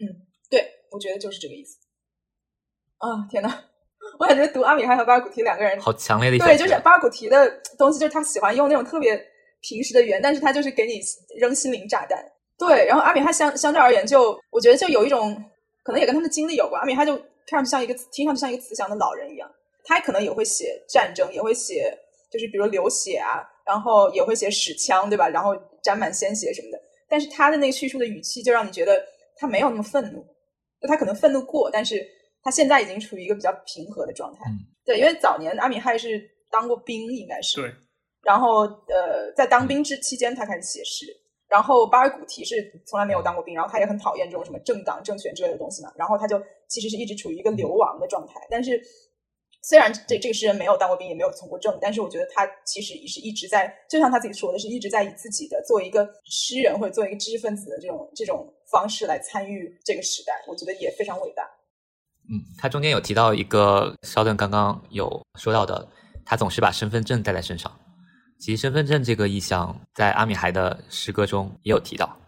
[0.00, 0.06] 嗯
[0.50, 1.78] 对，我觉得就是这个意思。
[3.04, 3.52] 啊，天呐，
[4.18, 9.22] 我感觉读阿米哈和巴尔古提两个人好强烈的一对，就是巴尔古提的东西，就是他喜欢用那种特别
[9.60, 11.00] 平时的语言，但是他就是给你
[11.38, 12.24] 扔心灵炸弹。
[12.56, 15.34] 对，然后阿米哈相相对而言就，我觉得就有一种
[15.82, 16.80] 可能也跟他们的经历有关。
[16.80, 17.14] 阿米哈就
[17.46, 19.50] 看上去像一个听上去像一个慈祥的老人一样，
[19.84, 21.92] 他可能也会写战争，也会写
[22.32, 25.28] 就是比如流血啊，然后也会写使枪，对吧？
[25.28, 26.80] 然后沾满鲜血什么的。
[27.08, 29.04] 但是他的那个叙述的语气就让你觉得
[29.36, 30.24] 他没有那么愤怒，
[30.80, 32.06] 就他可能愤怒过，但是
[32.44, 34.44] 他现在已经处于一个比较平和的状态。
[34.48, 37.58] 嗯对，因为早年阿米亥是当过兵，应该是。
[37.58, 37.72] 对，
[38.22, 41.06] 然后呃，在当兵之期间，他开始写诗。
[41.48, 42.54] 然后巴尔古提是
[42.86, 45.90] 从来没有当过兵，然后他也很讨厌这种什么政党政权之类的东西嘛。
[45.96, 46.38] 然后他就
[46.68, 48.34] 其实是一直处于一个流亡的状态。
[48.50, 48.78] 但是
[49.62, 60.34] 虽然这这个诗人没有当过兵，也没有从过政，但是我觉得他其实也是一直在，就像他自己说的，是一直在以自己的作为一个诗人或者作为一个知识分子的这种这种方式来参与这个时代。
[60.46, 61.48] 我觉得也非常伟大。
[62.30, 65.86] 嗯，他中间有提到一个肖顿刚刚有说到的，
[66.24, 67.70] 他总是把身份证带在身上。
[68.38, 72.18] 其实身份证这个意象在阿米孩的诗歌中也有提到。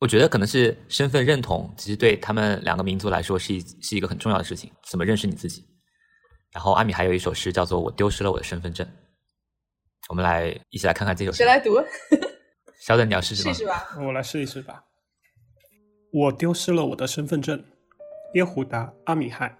[0.00, 5.64] 我觉得可能是身份认同，其实对他们两个民族来说是一是一个很重要的事情，怎么认识你自己。
[6.52, 8.86] 然后阿米还有一首诗叫做《我丢失了我的身份证》，
[10.08, 11.46] 我们来一起来看看这首诗谁。
[11.46, 11.74] 来读？
[12.80, 13.52] 肖顿，你要试试吗？
[13.52, 13.88] 试试吧。
[14.00, 14.84] 我来试一试吧。
[16.12, 17.62] 我丢失了我的身份证，
[18.34, 19.56] 耶胡达·阿米亥。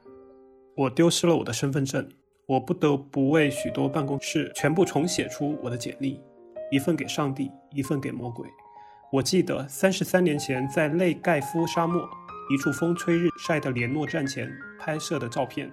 [0.77, 2.07] 我丢失了我的身份证，
[2.47, 6.21] 我不得不为许多办公室全部重写出我的简历，
[6.71, 8.47] 一份给上帝，一份给魔鬼。
[9.11, 12.07] 我记得三十三年前在内盖夫沙漠
[12.51, 15.73] 一处风吹日晒的联络站前拍摄的照片，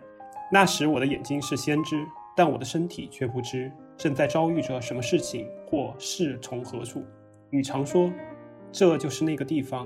[0.50, 7.04] 那时我的眼睛是先知，但我的身体却不知正在遭遇着什么事情或是从何处。
[7.52, 8.10] 你常说，
[8.72, 9.86] 这就是那个地方，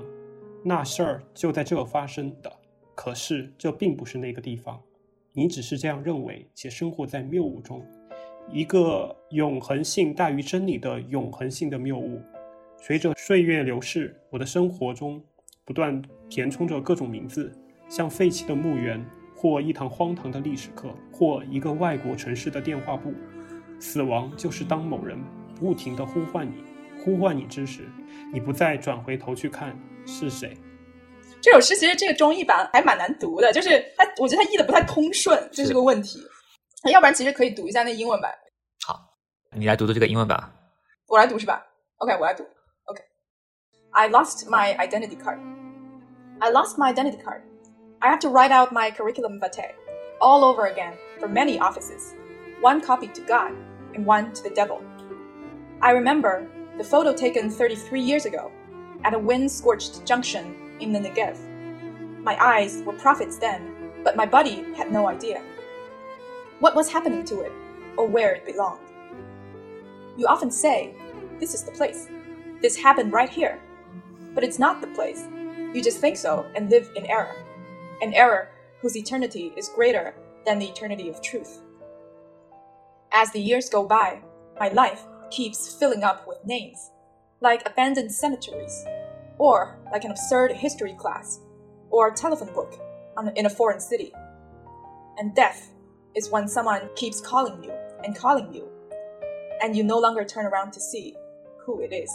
[0.64, 2.52] 那事儿就在这发生的。
[3.02, 4.78] 可是这并不是那个地方，
[5.32, 7.82] 你只是这样认为，且生活在谬误中，
[8.52, 12.20] 一个永恒性大于真理的永恒性的谬误。
[12.76, 15.18] 随着岁月流逝，我的生活中
[15.64, 17.50] 不断填充着各种名字，
[17.88, 19.02] 像废弃的墓园，
[19.34, 23.14] 或一堂荒唐的历史课，或一个外国城市的电话簿。
[23.78, 25.18] 死亡就是当某人
[25.58, 26.62] 不停地呼唤你，
[26.98, 27.88] 呼唤你之时，
[28.30, 29.74] 你不再转回头去看
[30.04, 30.54] 是谁。
[31.41, 36.19] 这首诗其实这个中译版还蛮难读的，就是它，我觉得它译的不太通顺，这是个问题。
[36.91, 38.33] 要不然其实可以读一下那英文版。
[38.85, 38.99] 好，
[39.51, 40.51] 你来读读这个英文版。
[41.07, 41.65] 我来读是吧？
[41.97, 42.43] OK，我来读。
[42.85, 45.39] OK。I lost my identity card.
[46.39, 47.41] I lost my identity card.
[47.99, 49.73] I have to write out my curriculum vitae
[50.19, 52.13] all over again for many offices.
[52.61, 53.53] One copy to God
[53.93, 54.81] and one to the devil.
[55.81, 58.51] I remember the photo taken 33 years ago
[59.03, 61.38] at a wind scorched junction in the Negev.
[62.22, 65.42] My eyes were prophets then, but my body had no idea
[66.60, 67.52] what was happening to it
[67.96, 68.86] or where it belonged.
[70.16, 70.94] You often say,
[71.40, 72.08] This is the place.
[72.60, 73.58] This happened right here.
[74.34, 75.26] But it's not the place.
[75.72, 77.34] You just think so and live in error.
[78.02, 78.50] An error
[78.80, 80.14] whose eternity is greater
[80.46, 81.60] than the eternity of truth.
[83.12, 84.20] As the years go by,
[84.58, 86.90] my life keeps filling up with names,
[87.40, 88.84] like abandoned cemeteries,
[89.39, 91.39] or like an absurd history class,
[91.89, 92.79] or a telephone book
[93.17, 94.11] on, in a foreign city.
[95.17, 95.69] And death
[96.13, 97.71] is when someone keeps calling you
[98.03, 98.67] and calling you,
[99.61, 101.15] and you no longer turn around to see
[101.65, 102.11] who it is.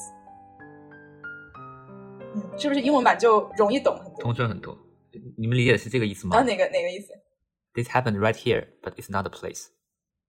[2.34, 4.22] 嗯，是不是英文版就容易懂很多？
[4.22, 4.76] 通顺很多。
[5.36, 6.36] 你们理解的是这个意思吗？
[6.36, 7.12] 啊，哪个哪个意思？
[7.74, 9.68] This happened right here, but it's not a place.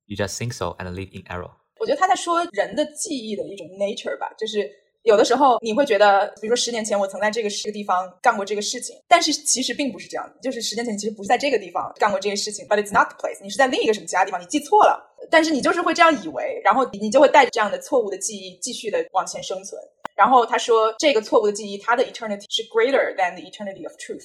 [0.06, 1.52] You just think so and live in error.
[1.80, 4.70] 我觉得他在说人的记忆的一种 nature 吧，就是
[5.07, 15.01] 有的时候你会觉得，比如说十年前我曾在这个这个地方干过这个事情，但是其实并不是这样的，就是十年前你其实不是在这个地方干过这个事情，but it's not the place，你是在另一个什么其他地方，你记错了，
[15.31, 19.81] 但是你就是会这样以为，然后你就会带着这样的错误的记忆继续的往前生存。
[20.17, 24.25] 然后他说，这个错误的记忆，它的 eternity 是 greater than the eternity of truth。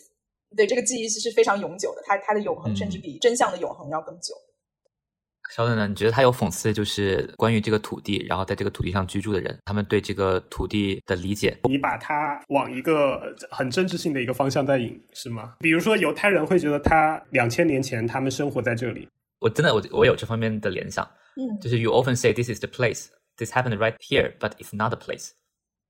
[0.57, 4.33] 对，这个记忆是是非常永久的，它它的永恒甚至比真相的永恒要更久。
[5.51, 5.85] 肖顿呢？
[5.85, 11.57] 你觉得他有讽刺，就是关于这个土地，然后在这个土地上居住的人，他们对这个土地的理解？
[11.63, 15.55] 你把它往一个很政治性的一个方向在引，是吗？
[15.59, 19.07] 比如说犹太人会觉得他两千年前他们生活在这里，
[19.39, 24.97] 我真的我我有这方面的联想，嗯，就是 you often say this is the place, this happened right here, but it's not the
[24.97, 25.31] place.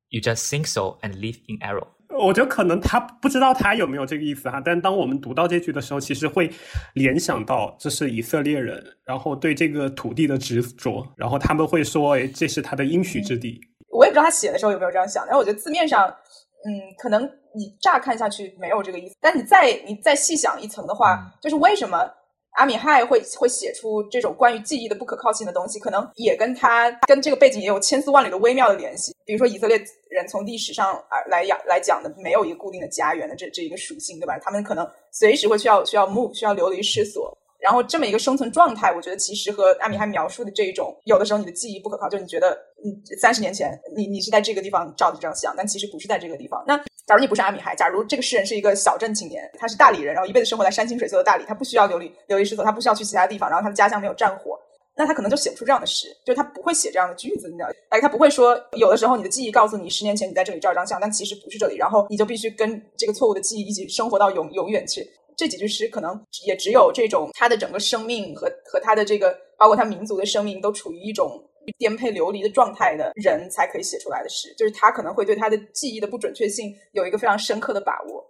[0.10, 1.88] You just think so and live in error.
[2.20, 6.52] 我觉得可能他不知道他有没有这个意思哈，但当我们读到这句的时候，其实会
[6.94, 13.60] 联想到这是以色列人，然后对这个土地的执着，然后他们会说，哎，这是他的应许之地。
[13.90, 17.24] 我也不知道他写的时候有没有这样想，但我觉得字面上，嗯，可能
[17.56, 22.10] 你乍看下去没有这个意思，但你再你再细想一层的话，就是为什么
[22.58, 29.16] 阿米亥会会写出这种关于记忆的不可靠性的东西，可能也跟他跟这个背景也有千丝万缕的微妙的联系。
[29.26, 29.78] 比如说以色列
[30.10, 34.38] 人从历史上而来讲来讲的，没有一个固定的家园的这这一个属性，对吧？
[34.40, 37.36] 他们可能随时会需要需要 move，需要流离失所。
[37.60, 42.90] 然后这么一个生存状态，我觉得其实和阿米亥描述的这一种，有的时候你的记忆不可靠，就你觉得，嗯，
[43.20, 46.64] 三十年前你你是在这个地方照的这张相，但其实不是在这个地方。
[46.66, 46.76] 那
[47.12, 54.58] 假如你不是阿米亥，假如这个诗人是一个小镇青年，他是大理人，然后一辈子生活在山清水秀的大理，他不需要流离流离失所，他不需要去其他地方，然后他的家乡没有战火，
[54.96, 57.68] 那他可能就写不出这样的诗，就是他不会写这样的句子，你知道？
[57.90, 65.06] 哎，他不会说，有的时候你的记忆告诉你十年前你在这里照一张相，但其实不是这里，然后你就必须跟这个错误的记忆一起生活到永永远去。
[65.36, 71.44] 这几句诗可能也只有这种他的整个生命和和他的这个包括他民族的生命都处于一种
[71.78, 78.26] 颠沛流离的状态的人才可以写出来的诗，就是他可能会对他的记忆的不准确性有一个非常深刻的把握。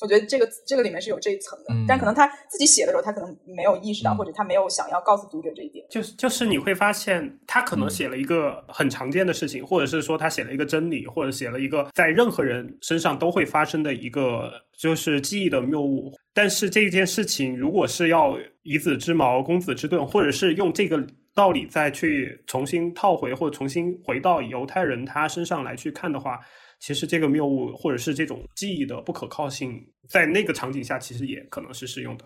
[0.00, 5.86] 我觉得这个这个里面是有这一层的，嗯但可能他自己写的时候，他可能没有意识到，嗯或者他没有想要告诉读者这一点。
[5.88, 16.12] 就是就是你会发现，他可能写了一个很常见的事情，或者是说他写了一个真理，或者写了一个在任何人身上都会发生的一个就是记忆的谬误。
[16.34, 20.98] 但是这件事情，如果是要以子之矛攻子之盾，或者是用这个
[21.34, 26.38] 道理再去重新套回，或者重新回到犹太人他身上来去看的话，
[26.78, 32.24] 其实这个谬误或者是这种记忆的不可靠性，在那个场景下其实也可能是适用的。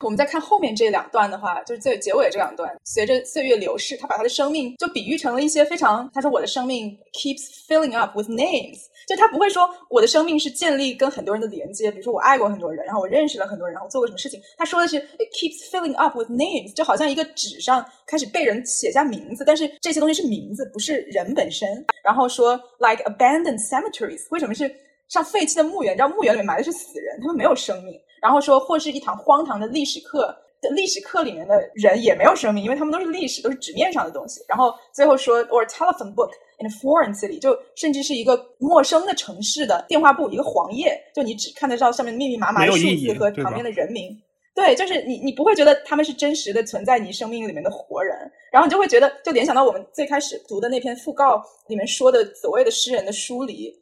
[0.00, 21.84] 我们再看后面这两段的话，就是最结尾这两段，随着岁月流逝，他把他的生命就比喻成了一些非常，他说我的生命 keeps filling up with names，就他不会说我的生命是建立跟很多人的连接，比如说我爱过很多人，然后我认识了很多人，然后做过什么事情，他说的是 it keeps filling up with names，就好像一个纸上开始被人写下名字，但是这些东西是名字，不是人本身。
[22.02, 24.70] 然后说 like abandoned cemeteries，为什么是
[25.08, 25.92] 像废弃的墓园？
[25.94, 28.00] 你知道墓园里面埋的是死人，他们没有生命。
[28.20, 30.34] 然后说，或是一堂荒唐的历史课，
[30.70, 34.40] 历史课里面的人也没有生命，因为他们都是历史，都是纸面上的东西。
[34.48, 44.16] 然后最后说，or telephone book in a foreign city，就甚至是一个陌生的城市的电话簿，一个黄页，就你只看得到上面密密麻麻的数字和旁边的人名。
[44.54, 48.16] 对，就是你，你不会觉得他们是真实的存在你生命里面的活人，
[48.52, 53.74] 然后你就会觉得，就联想到我们最开始读的那篇讣告里面说的所谓的诗人的疏离，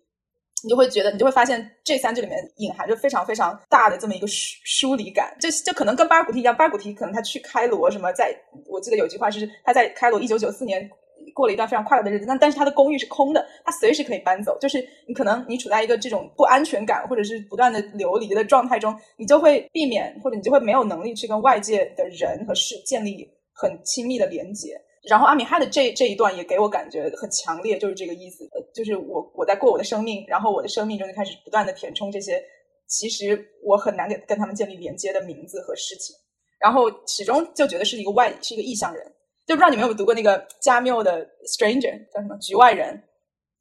[0.63, 5.37] 你就会觉得，你就会发现这三句里面隐含着非常非常大的这么一个疏疏离感。
[5.41, 8.35] 就就可能跟巴尔古提一样，巴尔古提可能他去开罗什么，在
[8.67, 10.89] 我记得有句话是他在开罗一九九四年
[11.35, 14.59] 过了一段非常快乐的日子，但但是他的公寓是空的，他随时可以搬走。
[14.61, 24.81] 就是你可能你处在一个这种不安全感或者是不断的流离的状态中，你就会避免或者你就会没有能力去跟外界的人和事建立很亲密的连接。
[25.09, 32.41] 然后阿米哈的这这一段也给我感觉很强烈，就是这个意思，呃，就是我我在过我的生命，然后我的生命中就开始不断的填充这些，
[32.87, 36.15] 其实我很难给跟他们建立连接的名字和事情，
[36.61, 39.05] 然后始终就觉得是一个外是一个异乡人，
[39.45, 43.03] 就不知道你们有没有读过那个加缪的《Stranger》叫什么局外人，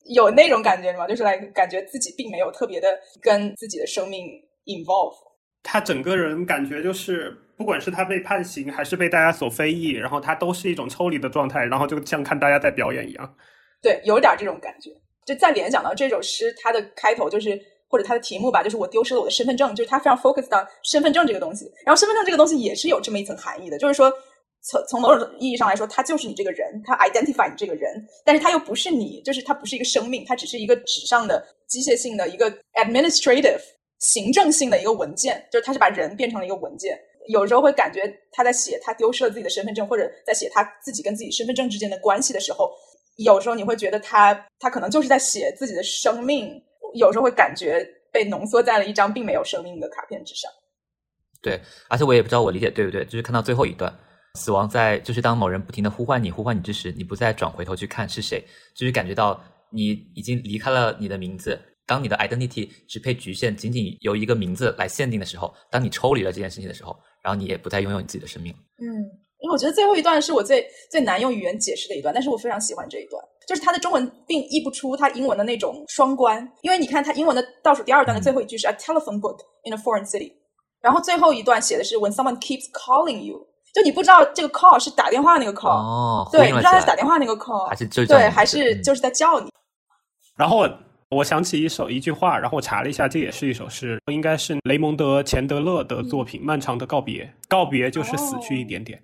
[0.05, 1.07] 有那种感觉吗？
[1.07, 2.87] 就是来感觉自己并没有特别的
[3.19, 4.27] 跟自己的生命
[4.65, 5.15] involve，
[5.63, 7.37] 他整个人感觉就是。
[7.57, 13.35] 不管是他被判刑，还是被大家所非议，然后他都是一种抽离的状态，然后就像看大家在表演一样。
[13.83, 14.89] 对，有点这种感觉。
[15.27, 21.71] 就再联想到这首诗，它的开头就是或者它的题目吧，就是我丢失了我的身份证，就是他非常 focus 到身份证这个东西。
[21.85, 24.11] 然后身份证这个东西也是有这么一层含义的，就是说
[24.63, 33.61] 从从某种意义上来说，它就是你这个人，它 identify 你这个人，但是他又不是你，就是它不是一个生命，它只是一个纸上的机械性的一个 administrative
[34.01, 36.99] 行政性的一个文件，就是他是把人变成了一个文件。
[37.27, 42.71] 有时候会感觉他在写他丢失了自己的身份证，或者在写他自己跟自己身份证之间的关系的时候，
[43.17, 46.61] 有时候你会觉得他他可能就是在写自己的生命。
[46.95, 50.51] 有时候会感觉被浓缩在了一张并没有生命的卡片之上。
[51.41, 53.93] 对，而且我也不知道我理解对不对，就是看到最后一段，
[54.33, 58.43] 死亡在就是当某人不停的呼唤你呼唤你之时，你不再转回头去看是谁，
[58.75, 59.41] 就是感觉到
[59.71, 61.57] 你已经离开了你的名字。
[61.91, 66.95] 当你的 identity 只配局限仅仅由一个名字来限定的时候，当你抽离了这件事情的时候。
[67.23, 68.51] 然后你也不再拥有你自己的生命。
[68.79, 68.83] 嗯，
[69.37, 76.51] 因为我觉得最后一段是我最最难用语言解释的一段，但是我非常喜欢这一段，就是它的中文并译不出它英文的那种双关。
[76.63, 80.33] 因为你看它英文的倒数第二段的最后一句是 a telephone book in a foreign city，
[80.81, 83.37] 然后最后一段写的是 when someone keeps calling you，
[83.75, 89.51] 就你不知道这个 call 是打电话那个 call，哦，对，你不知道他是打电话那个 call，还是就对，还是就是在叫你。
[90.35, 90.67] 然后。
[91.11, 97.25] 我想起一首一句话，然后我查了一下，这也是一首诗，应该是雷蒙德·钱德勒的作品《漫长的告别》。
[97.49, 98.97] 告别就是死去一点点。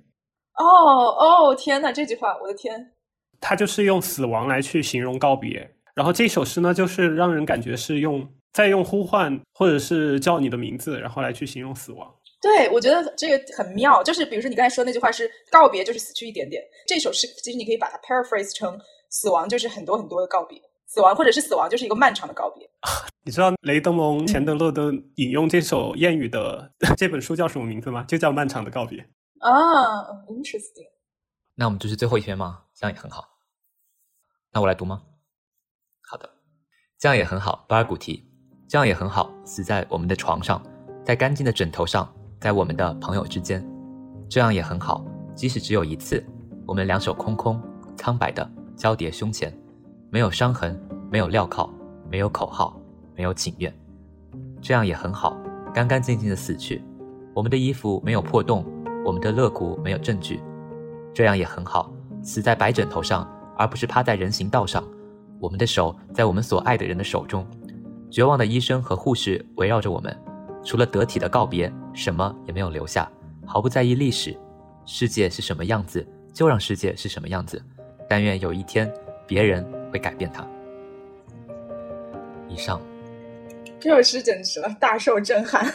[0.55, 1.91] 哦哦，天哪！
[1.91, 2.93] 这句话，我的天！
[3.41, 5.69] 他就是用死亡来去形容告别。
[5.93, 12.09] 然后这首诗呢，就是让人感觉是用在用呼唤或者是叫你的名字，然后来去形容死亡。
[12.41, 14.01] 对，我觉得这个很妙。
[14.01, 18.79] 就是比如说你刚才说那句话是告别就是死去一点点，这首诗其实你可以把它 paraphrase 成
[19.09, 20.57] 死亡就是很多很多的告别。
[20.87, 22.67] 死亡，或者是死亡，就是一个漫长的告别。
[23.23, 28.03] 你知道雷德蒙·钱德勒的引用这首谚语的这本书叫什么名字吗？
[28.07, 28.99] 就叫《漫长的告别》
[29.39, 30.87] 啊，interesting。
[31.55, 32.63] 那我们就是最后一篇吗？
[32.73, 33.25] 这样也很好。
[34.53, 35.03] 那我来读吗？
[36.09, 36.29] 好的，
[36.97, 37.65] 这样也很好。
[37.67, 38.23] 巴尔古提，
[38.69, 39.29] 这样也很好。
[39.43, 40.63] 死在我们的床上，
[41.03, 43.61] 在干净的枕头上，在我们的朋友之间，
[44.29, 45.05] 这样也很好。
[45.35, 46.25] 即使只有一次，
[46.65, 47.61] 我们两手空空，
[47.97, 49.53] 苍白的交叠胸前。
[50.09, 50.79] 没有伤痕，
[51.11, 51.69] 没有镣铐，
[52.09, 52.79] 没有口号，
[53.15, 53.73] 没有请愿，
[54.61, 55.37] 这样也很好，
[55.73, 56.81] 干干净净的死去。
[57.33, 58.65] 我们的衣服没有破洞，
[59.05, 60.41] 我们的肋骨没有证据，
[61.13, 61.91] 这样也很好，
[62.23, 64.83] 死在白枕头上，而不是趴在人行道上。
[65.39, 67.45] 我们的手在我们所爱的人的手中，
[68.09, 70.17] 绝望的医生和护士围绕着我们，
[70.63, 73.11] 除了得体的告别，什么也没有留下，
[73.45, 74.35] 毫不在意历史。
[74.85, 77.61] 世界是什么样子，就让世界是什么样子。
[78.09, 78.91] 但愿有一天，
[79.27, 79.76] 别人。
[79.91, 80.47] 会改变它。
[82.49, 82.81] 以上，
[83.79, 85.71] 这首诗简直了，大受震撼。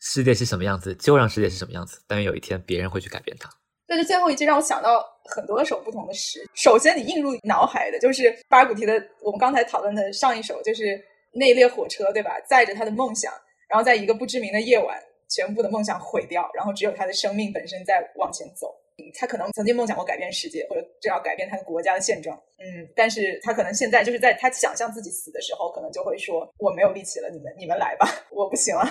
[0.00, 2.00] 世界是什么样子，就让世界是什么样子。
[2.06, 3.50] 但愿有一天，别人会去改变它。
[3.86, 6.40] 但是最后一句让我想到很多首不同的诗。
[6.54, 10.98] 首先，你映入脑海的就是巴尔古提的，我们刚才讨论的上一首，就是
[11.32, 12.40] 那列火车，对吧？
[12.48, 13.32] 载着他的梦想，
[13.68, 14.98] 然后在一个不知名的夜晚，
[15.28, 18.74] 全部的梦想毁掉，然后只有他的生命本身在往前走。
[19.18, 22.36] 他可能曾经梦想过改变世界，或者至少改变他的国家的现状。
[22.58, 28.84] 嗯，但是他可能现在就是在他想象自己死的时候，可能就会说：“我没有力气了，你们你们来吧， 我不行了。”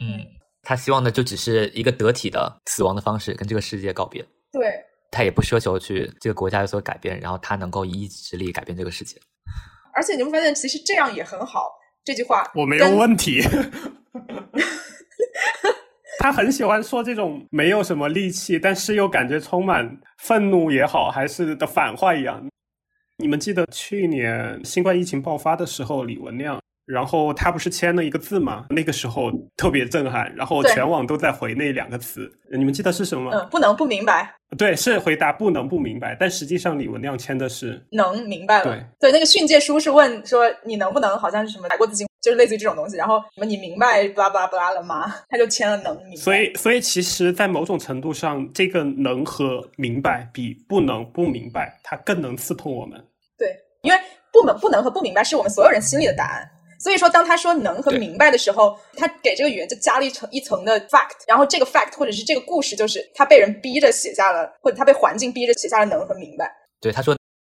[0.00, 0.24] 嗯，
[0.62, 4.24] 他希望的就只是一个得体的死亡的方式，跟这个世界告别。
[4.52, 9.16] 对，他也不奢求去这个国家有所改变，然后他能够以一己之力改变这个世界。
[9.92, 11.72] 而且你会发现，其实这样也很好。
[12.04, 13.42] 这句话我没有问题。
[16.20, 22.46] 他很喜欢说这种没有什么力气，但是又感觉充满愤怒也好，还是的反话一样。
[23.16, 28.66] 你们记得去年新冠疫情爆发的时候，李文亮然后他不是签了一个字吗？
[28.68, 33.38] 那个时候特别震撼，然后全网都在回那两个词，你们记得是什么吗？
[33.38, 38.86] 嗯，不能不明白，对，是回答不能不明白，但实际上李文亮签的是能明白了。
[38.98, 42.96] 对那个训诫书是问说你能不能，好像是什么改过自新，就是类似于这种东西。
[42.96, 45.14] 然后什么你明白巴拉巴拉巴拉了吗？
[45.28, 46.16] 他就签了能明白。
[46.16, 52.98] 所以，所以其实，在某种程度上，这个能和明白比不能不明白，它更能刺痛我们。
[53.38, 53.48] 对，
[53.82, 53.98] 因为
[54.32, 56.48] 不能不能和不明白是我们所有人心里的答案。
[56.82, 66.50] 所以说，当他说能和明白的时候，他给这个语言就加了一层一层的 fact，然后这个 fact 或者是这个故事，就是他被人逼着写下了，或者他被环境逼着写下了能和明白。
[66.80, 67.14] 对，他说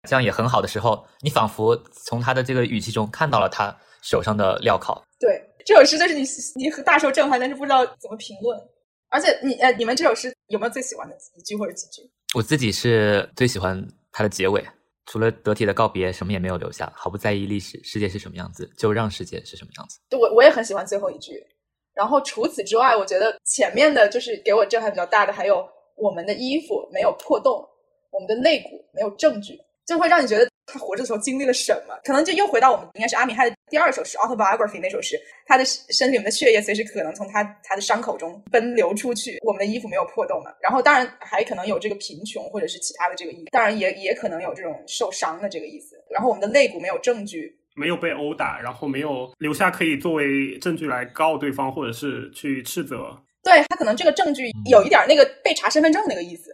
[0.08, 5.02] 这样也很好的时候，你仿佛从他的这个语气中看到了他手上的镣铐。
[5.18, 6.22] 对，这首诗就是你
[6.56, 8.60] 你大受震撼，但是不知道怎么评论。
[9.08, 12.10] 而且你呃，你们这首诗有没有最喜欢的一句或者几句？
[12.34, 14.64] 我自己是最喜欢它的结尾，
[15.06, 19.98] 除了得体的告别，什么也没有留下，毫不在意历史，世界是什么样子，就让世界是什么样子。
[20.08, 21.46] 对我我也很喜欢最后一句。
[21.94, 25.62] 然后除此之外，我觉得前面的就是给我震撼比较大的，还有
[25.94, 27.62] 我们的衣服没有破洞，
[28.10, 31.94] 我们的肋骨没有证据，就会让你觉得他活着的时候经历了什么。
[32.04, 39.38] 可能就又回到我们应该是阿米亥的第二首诗《Autobiography》那首诗，他的身体里面的血液随时可能从他他的伤口中奔流出去。
[39.42, 45.96] 我们的衣服没有破洞嘛，然后当然还可能有这个贫穷或者是其他的这个意思，当然也也可能有这种受伤的这个意思。
[46.10, 53.16] 然后我们的肋骨没有证据，没有被殴打，然后没有留下可以作为证据来告对方，或者是去斥责。
[53.42, 56.50] 对他可能这个证据有一点那个被查身份证那个意思，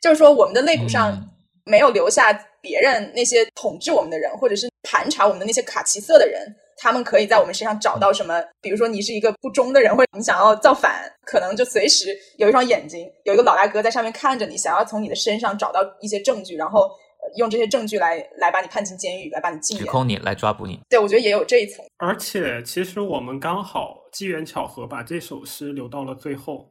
[0.00, 1.28] 就是说我们的肋骨上嗯
[1.66, 8.42] 没有留下别人那些统治我们的人，或者是盘查我们的那些卡其色的人，他们可以在我们身上找到什么？
[8.60, 19.84] 比如说你是一个不忠的人，或者你想要造反，可能就随时有一双眼睛，有一个老大哥在上面看着你，想要从你的身上找到一些证据，然后呃用这些证据来来把你判进监狱，来把你禁言。
[19.84, 21.84] 指控你来抓捕你，对，我觉得也有这一层。
[21.98, 26.69] 而且，其实我们刚好机缘巧合把这首诗留到了最后，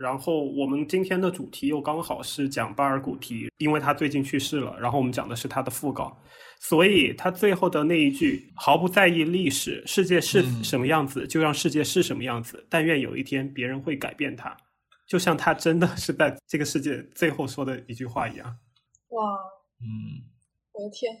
[0.00, 6.18] 然后我们今天的主题又刚好是讲巴尔古提，因为他最近去世了，然后我们讲的是他的讣告，
[6.58, 14.56] 所以他最后的那一句毫不在意历史，世界是嗯什么样子，就让世界是什么样子，但愿有一天别人会改变它，
[15.06, 18.46] 就像他真的是在这个世界最后说的一句话一样。
[19.10, 19.22] 哇，
[19.82, 20.24] 嗯，
[20.72, 21.14] 我的天！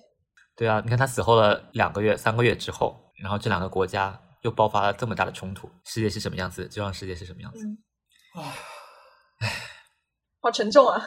[0.56, 7.66] 对啊，你看他死后了两个月、三个月之后，然后这两个国家又爆发了这么大的冲突，世界是什么样子，就让世界是什么样子。
[7.66, 7.76] 嗯，
[10.40, 11.02] 好沉重啊！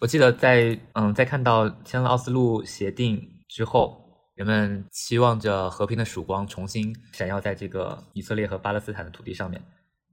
[0.00, 9.62] 我记得在嗯，在看到签了奥斯陆协定之后，人们期望着和平的曙光重新闪耀在这个以色列和巴勒斯坦的土地上面，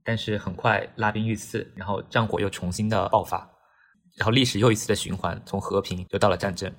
[0.02, 3.38] 但是很快拉兵遇刺，然后战火又重新的爆发，
[4.16, 6.72] 然后历史又一次的循环，从和平又到了战争。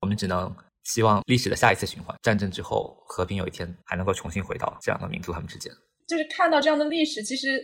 [0.00, 5.72] 我们只能希望历史的下一次循环，战争之后和平有一天还能够重新回到这两个民族他们之间。
[6.06, 7.58] 就是看到这样的历史，其实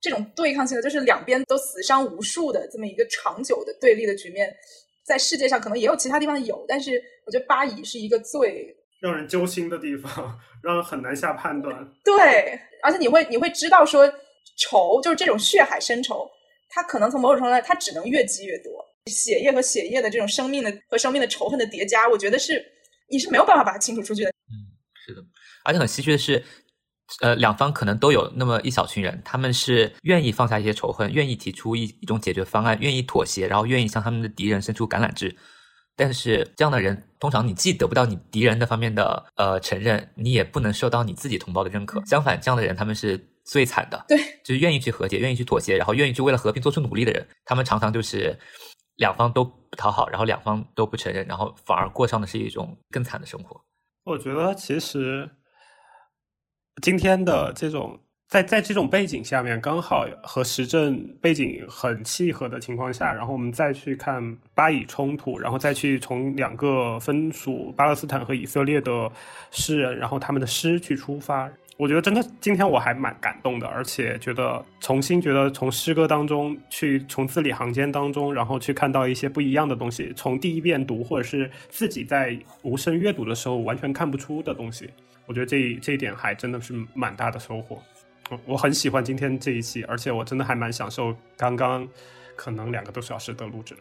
[0.00, 4.54] 这种对抗性的，就是两边都死伤无数的这么一个长久的对立的局面，
[5.04, 11.86] 在世界上可能也有其他地方有，但是我觉得巴以是一个最让人揪心的地方，让人很难下判断。
[12.04, 14.10] 对，而且你会你会知道说
[14.56, 16.28] 仇就是这种血海深仇，
[16.68, 22.64] 它可能从某种程度上，它只能越积越多，血液和血液的这种生命的和生命的仇恨的叠加，我觉得是
[23.08, 24.32] 你是没有办法把它清除出去的。
[25.04, 25.22] 是的，
[25.64, 26.42] 而且很唏嘘的是，
[27.20, 35.34] 呃，两方可能都有那么一小群人，他们是愿意放下一些仇恨，愿意提出一一种解决方案，愿意妥协，然后愿意向他们的敌人伸出橄榄枝。
[35.98, 42.04] 但是这样的人，通常你既得不到你敌人的方面的呃承认，你也不能受到你自己同胞的认可。
[42.04, 44.04] 相反，这样的人他们是最惨的。
[44.06, 48.38] 对，就是愿意去和解，愿意去妥协，然后愿意去为了和平做出努力的人，他们常常就是
[48.96, 53.58] 两方都不讨好，然后两方都不承认，然后反而过上的是一种更惨的生活。
[54.04, 55.30] 我觉得其实
[56.82, 57.98] 今天的这种
[58.28, 69.10] 在在这种背景下面，刚好和时政背景很契合的情况下，然后我们再去看巴以冲突，然后再去从两个分属巴勒斯坦和以色列的
[69.50, 71.50] 诗人，然后他们的诗去出发。
[71.78, 84.90] 我觉得真的今天我还蛮感动的，而且觉得重新觉得从诗歌当中去从字里行间当中，然后去看到一些不一样的东西，从第一遍读或者是自己在无声阅读的时候完全看不出的东西。
[85.26, 87.80] 我觉得这这一点还真的是蛮大的收获。
[88.30, 91.88] 我我很喜欢今天这一期，而且我真的还蛮享受刚刚
[92.34, 93.76] 可能两个多小时的录制。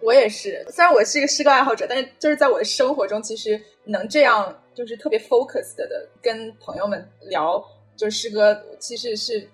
[0.00, 7.64] 我也是，虽然我是一个诗歌爱好者，但是就是在我的生活中，其实能这样就是特别 focused 的跟朋友们聊
[7.96, 9.48] 就是诗歌，其实是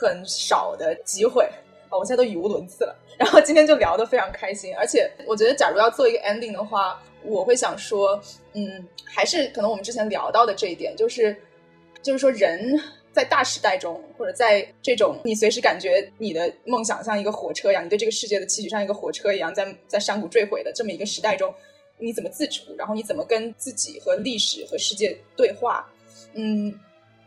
[0.00, 1.44] 很少的机会
[1.88, 1.96] 啊。
[1.96, 8.20] 我现在都语无伦次了，然后今天就聊得非常开心，而且我觉得，假如要做一个 ending 的话，我会想说，
[8.52, 11.36] 嗯，还是可能我们之前聊到的这一点，就是
[12.02, 12.80] 就是说人。
[13.14, 21.54] 在大时代中，或者在这种你随时感觉你的梦想像一个火车一样，你对这个世界的期许像一个火车一样，在在山谷坠毁的这么一个时代中，
[21.98, 22.74] 你怎么自处？
[22.78, 25.86] 然后你怎么跟自己和历史和世界对话？
[26.32, 26.72] 嗯，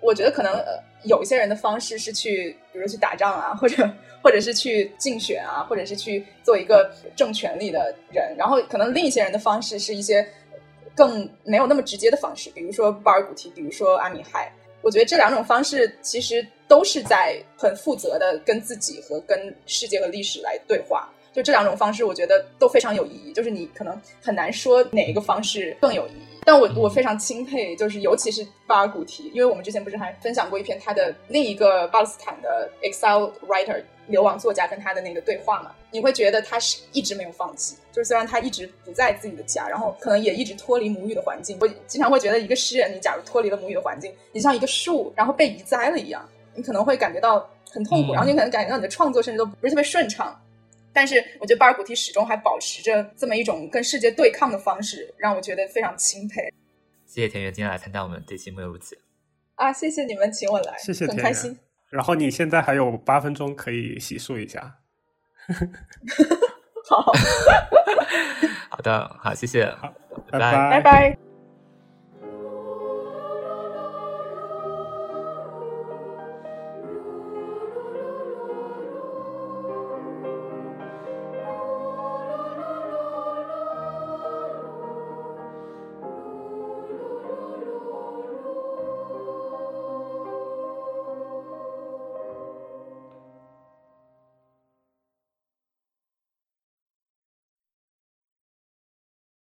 [0.01, 3.89] 我觉得可能呃有一些人的方式是去，比如去打仗啊， 或者
[4.23, 8.35] 或者是去竞选啊，或者是去做一个正权力的人。
[8.37, 10.27] 然后可能另一些人的方式是一些
[10.95, 14.51] 更没有那么直接的方式，比如说巴尔古提，比如说阿米海。
[14.81, 21.09] 我觉得这两种方式其实都是在很负责的跟自己和跟世界和历史来对话。
[21.33, 23.33] 就这两种方式，我觉得都非常有意义。
[23.33, 26.34] 就是你可能很难说哪一个方式更有意义。
[26.45, 35.71] 但我我非常钦佩，就是尤其是巴尔古提，因为我们之前不是还分享过一篇他的另一个巴勒斯坦的 exile writer 流亡作家跟他的那个对话嘛？
[35.89, 41.57] 你会觉得他是一直没有放弃，就是虽然他一直不在自己的家，然后可能也一直脱离母语的环境。
[41.59, 46.23] 我经常会觉得，一个诗人，你假如脱离了母语的环境，你像一个树，然后被移栽了一样，
[46.53, 50.39] 你可能会感觉到很痛苦，然后你可能感觉到你的创作甚至都不是特别顺畅。
[50.95, 56.41] 但是我觉得巴尔古提始终还保持着这么一种跟世界对抗的方式，让我觉得非常钦佩。
[57.05, 58.95] 谢谢田园今天来参加我们这期《木有如此》
[59.55, 59.71] 啊！
[59.73, 61.59] 谢谢你们请我来，谢谢，很开心。
[61.89, 64.79] 然后你现在还有八分钟可以洗漱一下。
[66.89, 67.11] 好，
[68.71, 69.65] 好的，好，谢谢，
[70.31, 71.24] 拜拜拜拜。